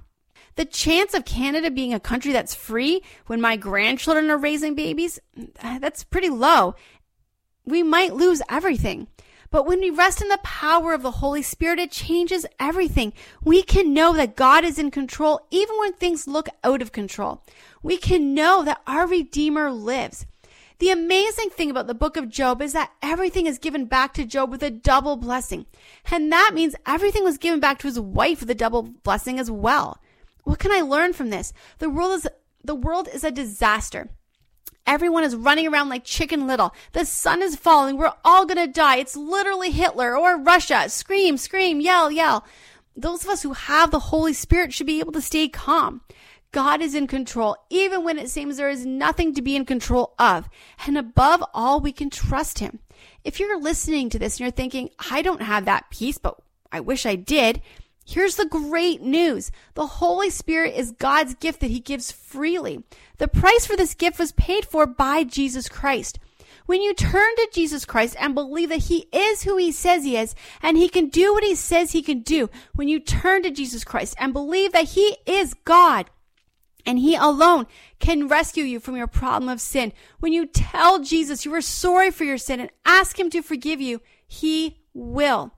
The 0.55 0.65
chance 0.65 1.13
of 1.13 1.25
Canada 1.25 1.71
being 1.71 1.93
a 1.93 1.99
country 1.99 2.31
that's 2.31 2.53
free 2.53 3.01
when 3.25 3.41
my 3.41 3.55
grandchildren 3.55 4.29
are 4.29 4.37
raising 4.37 4.75
babies, 4.75 5.19
that's 5.61 6.03
pretty 6.03 6.29
low. 6.29 6.75
We 7.65 7.83
might 7.83 8.13
lose 8.13 8.41
everything. 8.49 9.07
But 9.51 9.65
when 9.65 9.81
we 9.81 9.89
rest 9.89 10.21
in 10.21 10.29
the 10.29 10.39
power 10.39 10.93
of 10.93 11.03
the 11.03 11.11
Holy 11.11 11.41
Spirit, 11.41 11.77
it 11.77 11.91
changes 11.91 12.45
everything. 12.57 13.11
We 13.43 13.61
can 13.61 13.93
know 13.93 14.13
that 14.13 14.37
God 14.37 14.63
is 14.63 14.79
in 14.79 14.91
control 14.91 15.45
even 15.51 15.77
when 15.77 15.93
things 15.93 16.25
look 16.25 16.47
out 16.63 16.81
of 16.81 16.93
control. 16.93 17.43
We 17.83 17.97
can 17.97 18.33
know 18.33 18.63
that 18.63 18.81
our 18.87 19.05
Redeemer 19.05 19.69
lives. 19.69 20.25
The 20.79 20.89
amazing 20.89 21.49
thing 21.51 21.69
about 21.69 21.85
the 21.85 21.93
book 21.93 22.17
of 22.17 22.29
Job 22.29 22.61
is 22.61 22.73
that 22.73 22.91
everything 23.03 23.45
is 23.45 23.59
given 23.59 23.85
back 23.85 24.13
to 24.15 24.25
Job 24.25 24.49
with 24.49 24.63
a 24.63 24.71
double 24.71 25.17
blessing. 25.17 25.67
And 26.09 26.31
that 26.31 26.53
means 26.55 26.73
everything 26.87 27.23
was 27.23 27.37
given 27.37 27.59
back 27.59 27.77
to 27.79 27.87
his 27.87 27.99
wife 27.99 28.39
with 28.39 28.49
a 28.49 28.55
double 28.55 28.83
blessing 28.83 29.37
as 29.37 29.51
well. 29.51 29.99
What 30.43 30.59
can 30.59 30.71
I 30.71 30.81
learn 30.81 31.13
from 31.13 31.29
this? 31.29 31.53
The 31.77 31.89
world 31.89 32.13
is 32.13 32.27
the 32.63 32.73
world 32.73 33.09
is 33.13 33.23
a 33.23 33.31
disaster. 33.31 34.09
Everyone 34.91 35.23
is 35.23 35.37
running 35.37 35.67
around 35.67 35.87
like 35.87 36.03
chicken 36.03 36.47
little. 36.47 36.75
The 36.91 37.05
sun 37.05 37.41
is 37.41 37.55
falling. 37.55 37.95
We're 37.95 38.11
all 38.25 38.45
going 38.45 38.57
to 38.57 38.67
die. 38.67 38.97
It's 38.97 39.15
literally 39.15 39.71
Hitler 39.71 40.17
or 40.17 40.37
Russia. 40.37 40.89
Scream, 40.89 41.37
scream, 41.37 41.79
yell, 41.79 42.11
yell. 42.11 42.45
Those 42.93 43.23
of 43.23 43.29
us 43.29 43.41
who 43.41 43.53
have 43.53 43.89
the 43.89 43.99
Holy 43.99 44.33
Spirit 44.33 44.73
should 44.73 44.87
be 44.87 44.99
able 44.99 45.13
to 45.13 45.21
stay 45.21 45.47
calm. 45.47 46.01
God 46.51 46.81
is 46.81 46.93
in 46.93 47.07
control, 47.07 47.55
even 47.69 48.03
when 48.03 48.19
it 48.19 48.29
seems 48.29 48.57
there 48.57 48.69
is 48.69 48.85
nothing 48.85 49.33
to 49.35 49.41
be 49.41 49.55
in 49.55 49.63
control 49.63 50.13
of. 50.19 50.49
And 50.85 50.97
above 50.97 51.41
all, 51.53 51.79
we 51.79 51.93
can 51.93 52.09
trust 52.09 52.59
Him. 52.59 52.79
If 53.23 53.39
you're 53.39 53.61
listening 53.61 54.09
to 54.09 54.19
this 54.19 54.33
and 54.33 54.39
you're 54.41 54.51
thinking, 54.51 54.89
I 55.09 55.21
don't 55.21 55.41
have 55.41 55.63
that 55.63 55.89
peace, 55.89 56.17
but 56.17 56.35
I 56.69 56.81
wish 56.81 57.05
I 57.05 57.15
did, 57.15 57.61
Here's 58.11 58.35
the 58.35 58.45
great 58.45 59.01
news. 59.01 59.51
The 59.73 59.87
Holy 59.87 60.29
Spirit 60.29 60.75
is 60.75 60.91
God's 60.91 61.33
gift 61.35 61.61
that 61.61 61.71
he 61.71 61.79
gives 61.79 62.11
freely. 62.11 62.83
The 63.19 63.29
price 63.29 63.65
for 63.65 63.77
this 63.77 63.93
gift 63.93 64.19
was 64.19 64.33
paid 64.33 64.65
for 64.65 64.85
by 64.85 65.23
Jesus 65.23 65.69
Christ. 65.69 66.19
When 66.65 66.81
you 66.81 66.93
turn 66.93 67.35
to 67.37 67.49
Jesus 67.53 67.85
Christ 67.85 68.17
and 68.19 68.35
believe 68.35 68.67
that 68.67 68.83
he 68.83 69.07
is 69.13 69.43
who 69.43 69.55
he 69.55 69.71
says 69.71 70.03
he 70.03 70.17
is 70.17 70.35
and 70.61 70.75
he 70.75 70.89
can 70.89 71.07
do 71.07 71.31
what 71.31 71.45
he 71.45 71.55
says 71.55 71.93
he 71.93 72.01
can 72.01 72.19
do, 72.19 72.49
when 72.75 72.89
you 72.89 72.99
turn 72.99 73.43
to 73.43 73.49
Jesus 73.49 73.85
Christ 73.85 74.15
and 74.17 74.33
believe 74.33 74.73
that 74.73 74.89
he 74.89 75.15
is 75.25 75.53
God, 75.63 76.09
and 76.85 76.99
he 76.99 77.15
alone 77.15 77.65
can 77.99 78.27
rescue 78.27 78.65
you 78.65 78.81
from 78.81 78.97
your 78.97 79.07
problem 79.07 79.47
of 79.47 79.61
sin. 79.61 79.93
When 80.19 80.33
you 80.33 80.47
tell 80.47 80.99
Jesus 80.99 81.45
you 81.45 81.53
are 81.53 81.61
sorry 81.61 82.11
for 82.11 82.25
your 82.25 82.37
sin 82.37 82.59
and 82.59 82.71
ask 82.83 83.17
him 83.17 83.29
to 83.29 83.41
forgive 83.41 83.79
you, 83.79 84.01
he 84.27 84.79
will. 84.93 85.53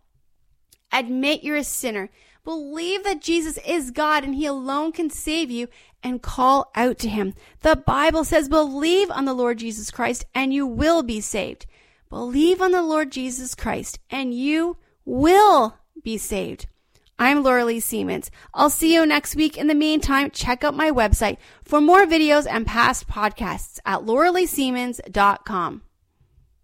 Admit 0.92 1.44
you're 1.44 1.56
a 1.56 1.64
sinner. 1.64 2.12
Believe 2.44 3.06
that 3.06 3.22
Jesus 3.22 3.58
is 3.66 3.92
God 3.92 4.26
and 4.26 4.36
he 4.36 4.46
alone 4.46 4.92
can 4.92 5.10
save 5.10 5.50
you 5.50 5.70
and 6.04 6.22
call 6.22 6.72
out 6.76 7.00
to 7.00 7.10
him. 7.10 7.34
The 7.62 7.78
Bible 7.78 8.26
says, 8.26 8.50
believe 8.50 9.10
on 9.10 9.24
the 9.24 9.34
Lord 9.34 9.60
Jesus 9.60 9.90
Christ 9.90 10.26
and 10.36 10.54
you 10.54 10.68
will 10.68 11.04
be 11.04 11.22
saved. 11.22 11.66
Believe 12.10 12.62
on 12.62 12.72
the 12.72 12.82
Lord 12.84 13.12
Jesus 13.12 13.56
Christ 13.56 14.00
and 14.10 14.34
you 14.34 14.78
will 15.06 15.78
be 16.04 16.18
saved. 16.18 16.68
I'm 17.18 17.44
Laura 17.44 17.64
Lee 17.64 17.80
Siemens. 17.80 18.30
I'll 18.54 18.70
see 18.70 18.94
you 18.94 19.06
next 19.06 19.36
week. 19.36 19.58
In 19.58 19.68
the 19.68 19.76
meantime, 19.76 20.30
check 20.32 20.66
out 20.66 20.76
my 20.76 20.92
website 20.92 21.38
for 21.64 21.80
more 21.80 22.06
videos 22.06 22.46
and 22.50 22.68
past 22.68 23.08
podcasts 23.08 23.80
at 23.86 24.02
lauraleesiemens.com. 24.02 25.84